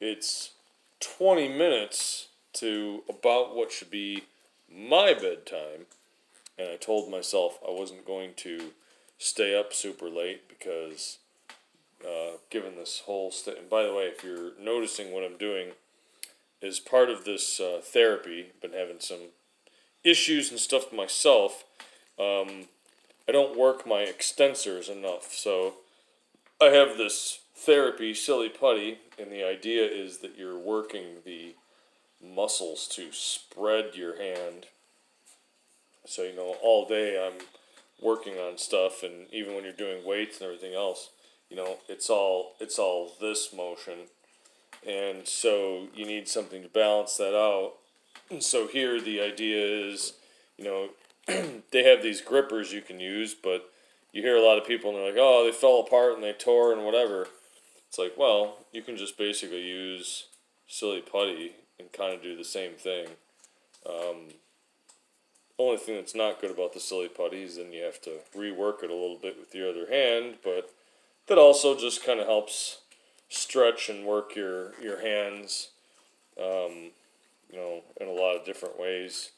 it's 0.00 0.52
20 1.00 1.48
minutes 1.48 2.28
to 2.52 3.02
about 3.08 3.56
what 3.56 3.72
should 3.72 3.90
be 3.90 4.26
my 4.72 5.12
bedtime. 5.12 5.86
And 6.56 6.68
I 6.68 6.76
told 6.76 7.10
myself 7.10 7.58
I 7.66 7.72
wasn't 7.72 8.06
going 8.06 8.34
to 8.36 8.70
stay 9.18 9.58
up 9.58 9.72
super 9.72 10.08
late 10.08 10.48
because, 10.48 11.18
uh, 12.06 12.36
given 12.48 12.76
this 12.76 13.02
whole. 13.06 13.32
And 13.44 13.68
by 13.68 13.82
the 13.82 13.92
way, 13.92 14.04
if 14.04 14.22
you're 14.22 14.52
noticing 14.56 15.12
what 15.12 15.24
I'm 15.24 15.36
doing, 15.36 15.70
is 16.62 16.78
part 16.78 17.10
of 17.10 17.24
this 17.24 17.58
uh, 17.58 17.80
therapy, 17.82 18.52
been 18.62 18.72
having 18.72 19.00
some 19.00 19.30
issues 20.04 20.52
and 20.52 20.60
stuff 20.60 20.92
myself. 20.92 21.64
Um, 22.20 22.68
I 23.28 23.32
don't 23.32 23.58
work 23.58 23.84
my 23.84 24.04
extensors 24.04 24.88
enough, 24.88 25.32
so 25.32 25.74
I 26.60 26.66
have 26.66 26.96
this 26.96 27.40
therapy, 27.54 28.14
silly 28.14 28.48
putty, 28.48 28.98
and 29.18 29.30
the 29.30 29.44
idea 29.44 29.84
is 29.84 30.18
that 30.18 30.36
you're 30.36 30.58
working 30.58 31.18
the 31.24 31.54
muscles 32.22 32.88
to 32.88 33.12
spread 33.12 33.94
your 33.94 34.16
hand. 34.16 34.66
So, 36.06 36.22
you 36.22 36.34
know, 36.34 36.56
all 36.62 36.86
day 36.86 37.24
I'm 37.24 37.44
working 38.02 38.34
on 38.34 38.58
stuff, 38.58 39.02
and 39.02 39.26
even 39.32 39.54
when 39.54 39.64
you're 39.64 39.72
doing 39.72 40.04
weights 40.04 40.40
and 40.40 40.46
everything 40.46 40.74
else, 40.74 41.10
you 41.50 41.56
know, 41.56 41.78
it's 41.88 42.10
all 42.10 42.54
it's 42.58 42.78
all 42.78 43.12
this 43.20 43.52
motion, 43.54 44.08
and 44.86 45.26
so 45.26 45.88
you 45.94 46.04
need 46.04 46.28
something 46.28 46.62
to 46.62 46.68
balance 46.68 47.16
that 47.16 47.36
out. 47.36 47.74
And 48.30 48.42
so 48.42 48.66
here 48.66 49.00
the 49.00 49.20
idea 49.20 49.64
is, 49.64 50.14
you 50.56 50.64
know, 50.64 50.88
they 51.70 51.84
have 51.84 52.02
these 52.02 52.20
grippers 52.20 52.72
you 52.72 52.80
can 52.80 53.00
use, 53.00 53.34
but 53.34 53.70
you 54.12 54.22
hear 54.22 54.36
a 54.36 54.42
lot 54.44 54.58
of 54.58 54.66
people 54.66 54.90
and 54.90 54.98
they're 54.98 55.08
like, 55.08 55.18
oh, 55.18 55.44
they 55.44 55.52
fell 55.52 55.80
apart 55.80 56.14
and 56.14 56.22
they 56.22 56.32
tore 56.32 56.72
and 56.72 56.84
whatever. 56.84 57.28
It's 57.94 57.98
like, 58.00 58.18
well, 58.18 58.56
you 58.72 58.82
can 58.82 58.96
just 58.96 59.16
basically 59.16 59.62
use 59.62 60.24
silly 60.66 61.00
putty 61.00 61.52
and 61.78 61.92
kind 61.92 62.12
of 62.12 62.20
do 62.20 62.36
the 62.36 62.42
same 62.42 62.72
thing. 62.72 63.06
Um, 63.88 64.32
only 65.60 65.76
thing 65.76 65.94
that's 65.94 66.12
not 66.12 66.40
good 66.40 66.50
about 66.50 66.72
the 66.72 66.80
silly 66.80 67.06
putty 67.06 67.44
is 67.44 67.56
then 67.56 67.72
you 67.72 67.84
have 67.84 68.00
to 68.02 68.16
rework 68.36 68.82
it 68.82 68.90
a 68.90 68.94
little 68.94 69.20
bit 69.22 69.38
with 69.38 69.54
your 69.54 69.70
other 69.70 69.88
hand, 69.88 70.38
but 70.42 70.74
that 71.28 71.38
also 71.38 71.78
just 71.78 72.04
kind 72.04 72.18
of 72.18 72.26
helps 72.26 72.78
stretch 73.28 73.88
and 73.88 74.04
work 74.04 74.34
your 74.34 74.72
your 74.82 75.00
hands, 75.00 75.68
um, 76.36 76.90
you 77.48 77.54
know, 77.54 77.82
in 78.00 78.08
a 78.08 78.12
lot 78.12 78.34
of 78.34 78.44
different 78.44 78.76
ways. 78.76 79.30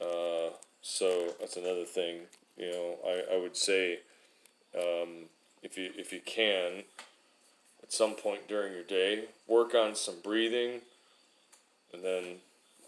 Uh, 0.00 0.48
so 0.80 1.34
that's 1.38 1.58
another 1.58 1.84
thing. 1.84 2.20
You 2.56 2.70
know, 2.70 2.96
I, 3.06 3.34
I 3.34 3.38
would 3.38 3.54
say 3.54 3.98
um, 4.74 5.28
if 5.62 5.76
you 5.76 5.90
if 5.94 6.10
you 6.10 6.22
can, 6.24 6.84
at 7.86 7.92
some 7.92 8.14
point 8.14 8.48
during 8.48 8.72
your 8.72 8.82
day. 8.82 9.24
Work 9.46 9.74
on 9.74 9.94
some 9.94 10.16
breathing 10.22 10.80
and 11.92 12.02
then 12.02 12.24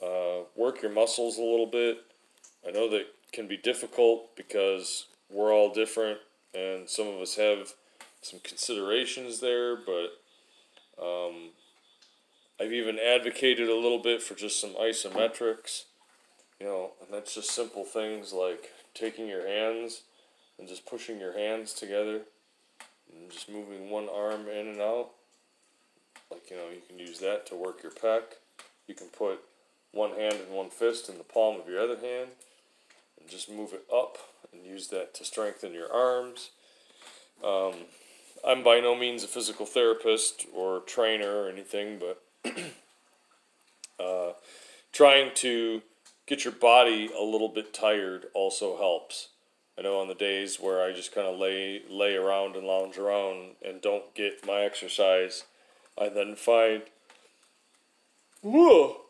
uh, 0.03 0.42
work 0.57 0.82
your 0.82 0.92
muscles 0.92 1.38
a 1.38 1.42
little 1.42 1.66
bit. 1.66 1.99
I 2.66 2.72
know 2.72 2.90
that 2.90 3.07
can 3.32 3.46
be 3.46 3.57
difficult 3.57 4.34
because 4.36 5.07
we're 5.30 5.53
all 5.53 5.72
different 5.72 6.18
and 6.55 6.88
some 6.88 7.07
of 7.07 7.20
us 7.20 7.36
have 7.36 7.74
some 8.22 8.40
considerations 8.40 9.40
there, 9.40 9.76
but 9.76 10.18
um, 11.01 11.51
I've 12.61 12.72
even 12.72 12.99
advocated 12.99 13.68
a 13.68 13.76
little 13.76 14.01
bit 14.01 14.22
for 14.22 14.34
just 14.34 14.61
some 14.61 14.72
isometrics, 14.72 15.84
you 16.59 16.66
know, 16.66 16.92
and 17.01 17.14
that's 17.14 17.36
just 17.36 17.53
simple 17.53 17.84
things 17.84 18.32
like 18.32 18.70
taking 18.94 19.28
your 19.28 19.46
hands 19.46 20.03
and 20.59 20.66
just 20.66 20.86
pushing 20.86 21.20
your 21.20 21.38
hands 21.38 21.72
together 21.72 22.22
and 23.12 23.30
just 23.30 23.48
moving 23.48 23.90
one 23.90 24.09
arm 24.09 24.48
in 24.48 24.68
and 24.68 24.80
out. 24.80 25.11
Like, 26.30 26.50
you 26.50 26.56
know, 26.56 26.68
you 26.72 26.82
can 26.86 26.98
use 26.98 27.18
that 27.20 27.46
to 27.46 27.54
work 27.54 27.82
your 27.82 27.92
pec. 27.92 28.22
You 28.86 28.94
can 28.94 29.09
put 29.09 29.40
one 29.92 30.11
hand 30.11 30.34
and 30.34 30.54
one 30.54 30.70
fist 30.70 31.09
in 31.09 31.18
the 31.18 31.24
palm 31.24 31.61
of 31.61 31.68
your 31.68 31.80
other 31.80 31.98
hand 31.98 32.30
and 33.18 33.28
just 33.28 33.50
move 33.50 33.72
it 33.72 33.84
up 33.92 34.18
and 34.52 34.64
use 34.64 34.88
that 34.88 35.14
to 35.14 35.24
strengthen 35.24 35.72
your 35.72 35.92
arms. 35.92 36.50
Um, 37.44 37.74
I'm 38.46 38.62
by 38.62 38.80
no 38.80 38.94
means 38.94 39.24
a 39.24 39.28
physical 39.28 39.66
therapist 39.66 40.46
or 40.54 40.80
trainer 40.80 41.42
or 41.42 41.48
anything, 41.48 41.98
but 41.98 42.22
Uh, 43.98 44.32
trying 44.92 45.34
to 45.34 45.82
get 46.26 46.44
your 46.44 46.52
body 46.52 47.11
a 47.18 47.22
little 47.22 47.48
bit 47.48 47.74
tired 47.74 48.26
also 48.32 48.76
helps. 48.76 49.28
I 49.79 49.83
know 49.83 50.01
on 50.01 50.09
the 50.09 50.14
days 50.14 50.59
where 50.59 50.83
I 50.83 50.93
just 50.93 51.14
kind 51.14 51.26
of 51.26 51.39
lay 51.39 51.83
lay 51.89 52.16
around 52.16 52.57
and 52.57 52.66
lounge 52.66 52.99
around 52.99 53.57
and 53.64 53.81
don't 53.81 54.12
get 54.14 54.45
my 54.47 54.62
exercise, 54.62 55.45
I 55.97 56.09
then 56.09 56.35
find 56.35 56.83
whoa, 58.43 59.03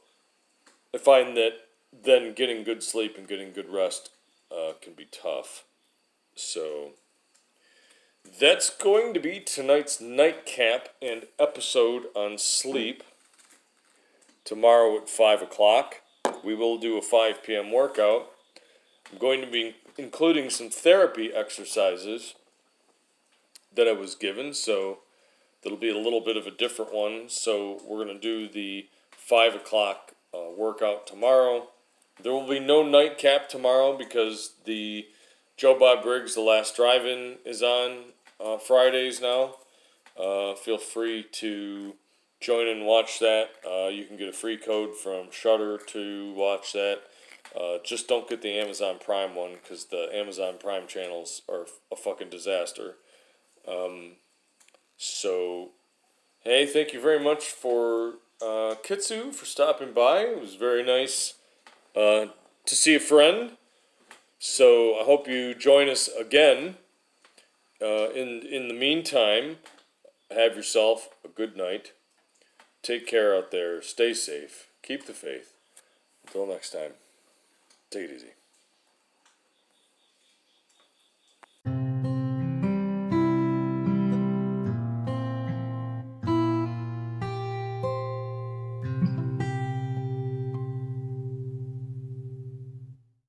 I 0.95 0.99
find 0.99 1.37
that 1.37 1.53
then 1.93 2.35
getting 2.35 2.65
good 2.65 2.83
sleep 2.83 3.17
and 3.17 3.27
getting 3.27 3.53
good 3.53 3.71
rest 3.71 4.11
uh, 4.53 4.73
can 4.81 4.93
be 4.93 5.07
tough. 5.11 5.65
So 6.35 6.91
that's 8.39 8.71
going 8.71 9.15
to 9.15 9.21
be 9.21 9.41
tonight's 9.41 10.01
nightcap 10.01 10.91
and 11.01 11.27
episode 11.39 12.05
on 12.15 12.39
sleep. 12.39 13.03
Tomorrow 14.45 14.99
at 14.99 15.11
5 15.11 15.43
o'clock, 15.43 15.97
we 16.45 16.55
will 16.55 16.79
do 16.79 16.97
a 16.97 17.03
5 17.03 17.43
p.m. 17.43 17.73
workout. 17.73 18.31
I'm 19.11 19.19
going 19.19 19.41
to 19.41 19.47
be 19.47 19.77
including 19.99 20.49
some 20.49 20.71
therapy 20.71 21.33
exercises 21.35 22.35
that 23.75 23.89
I 23.89 23.93
was 23.93 24.15
given, 24.15 24.55
so 24.55 25.01
that'll 25.63 25.77
be 25.77 25.91
a 25.91 25.99
little 25.99 26.21
bit 26.21 26.37
of 26.37 26.47
a 26.47 26.51
different 26.51 26.95
one. 26.95 27.29
So 27.29 27.83
we're 27.87 28.05
going 28.05 28.17
to 28.17 28.21
do 28.21 28.49
the 28.49 28.87
5 29.11 29.57
o'clock 29.57 30.13
uh, 30.33 30.51
workout 30.57 31.07
tomorrow. 31.07 31.69
There 32.23 32.33
will 32.33 32.49
be 32.49 32.61
no 32.61 32.83
nightcap 32.83 33.49
tomorrow 33.49 33.97
because 33.97 34.53
the 34.65 35.07
Joe 35.57 35.79
Bob 35.79 36.03
Briggs 36.03 36.35
The 36.35 36.41
Last 36.41 36.77
Drive-In 36.77 37.37
is 37.45 37.63
on 37.63 38.13
uh, 38.43 38.59
Fridays 38.59 39.21
now. 39.21 39.57
Uh, 40.19 40.55
feel 40.55 40.79
free 40.79 41.27
to 41.33 41.95
join 42.41 42.69
and 42.69 42.87
watch 42.87 43.19
that. 43.19 43.51
Uh, 43.69 43.89
you 43.89 44.05
can 44.05 44.17
get 44.17 44.29
a 44.29 44.33
free 44.33 44.57
code 44.57 44.97
from 44.97 45.31
Shudder 45.31 45.79
to 45.79 46.33
watch 46.35 46.73
that. 46.73 47.03
Uh, 47.57 47.79
just 47.85 48.09
don't 48.09 48.29
get 48.29 48.43
the 48.43 48.59
Amazon 48.59 48.97
Prime 49.03 49.35
one 49.35 49.53
because 49.63 49.87
the 49.87 50.09
Amazon 50.13 50.55
Prime 50.61 50.87
channels 50.87 51.43
are 51.49 51.67
a 51.91 51.97
fucking 51.97 52.31
disaster. 52.31 52.97
Um, 53.67 54.13
so, 54.97 55.71
hey, 56.41 56.67
thank 56.67 56.93
you 56.93 57.01
very 57.01 57.23
much 57.23 57.47
for 57.47 58.15
uh, 58.41 58.75
Kitsu 58.85 59.35
for 59.35 59.47
stopping 59.47 59.93
by. 59.93 60.21
It 60.21 60.41
was 60.41 60.55
very 60.55 60.83
nice 60.83 61.35
uh, 61.97 62.27
to 62.67 62.75
see 62.77 62.95
a 62.95 63.01
friend. 63.01 63.53
So 64.39 64.99
I 65.01 65.05
hope 65.05 65.27
you 65.27 65.55
join 65.55 65.89
us 65.89 66.09
again. 66.09 66.77
Uh, 67.81 68.11
in 68.11 68.43
in 68.43 68.69
the 68.69 68.75
meantime, 68.75 69.57
have 70.31 70.57
yourself 70.57 71.09
a 71.25 71.29
good 71.29 71.57
night. 71.57 71.93
Take 72.83 73.07
care 73.07 73.35
out 73.35 73.51
there. 73.51 73.83
Stay 73.83 74.15
safe. 74.15 74.69
Keep 74.83 75.07
the 75.07 75.13
faith. 75.13 75.55
Until 76.27 76.47
next 76.47 76.71
time, 76.71 76.93
take 77.91 78.11
it 78.11 78.17
easy. 78.17 78.38